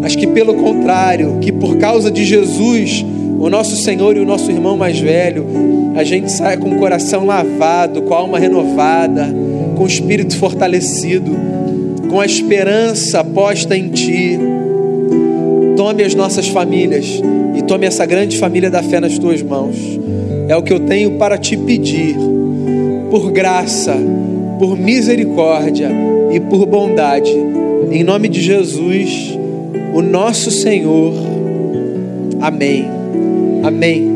mas 0.00 0.16
que 0.16 0.26
pelo 0.26 0.54
contrário, 0.54 1.38
que 1.40 1.52
por 1.52 1.76
causa 1.76 2.10
de 2.10 2.24
Jesus, 2.24 3.04
o 3.38 3.48
nosso 3.50 3.76
Senhor 3.76 4.16
e 4.16 4.20
o 4.20 4.24
nosso 4.24 4.50
irmão 4.50 4.76
mais 4.76 4.98
velho, 4.98 5.46
a 5.94 6.04
gente 6.04 6.30
saia 6.30 6.56
com 6.56 6.70
o 6.70 6.78
coração 6.78 7.26
lavado, 7.26 8.02
com 8.02 8.14
a 8.14 8.18
alma 8.18 8.38
renovada, 8.38 9.28
com 9.76 9.84
o 9.84 9.86
espírito 9.86 10.36
fortalecido, 10.36 11.32
com 12.08 12.20
a 12.20 12.26
esperança 12.26 13.22
posta 13.22 13.76
em 13.76 13.88
Ti. 13.88 14.38
Tome 15.76 16.02
as 16.02 16.14
nossas 16.14 16.48
famílias 16.48 17.20
e 17.56 17.62
tome 17.62 17.86
essa 17.86 18.04
grande 18.06 18.38
família 18.38 18.70
da 18.70 18.82
fé 18.82 19.00
nas 19.00 19.18
Tuas 19.18 19.42
mãos. 19.42 19.76
É 20.48 20.56
o 20.56 20.62
que 20.62 20.72
eu 20.72 20.80
tenho 20.80 21.12
para 21.12 21.38
te 21.38 21.56
pedir, 21.56 22.16
por 23.10 23.30
graça, 23.30 23.96
por 24.58 24.76
misericórdia 24.76 25.90
e 26.30 26.40
por 26.40 26.66
bondade. 26.66 27.32
Em 27.90 28.04
nome 28.04 28.28
de 28.28 28.40
Jesus, 28.40 29.38
o 29.92 30.02
nosso 30.02 30.50
Senhor. 30.50 31.14
Amém. 32.40 32.86
Amém. 33.62 34.10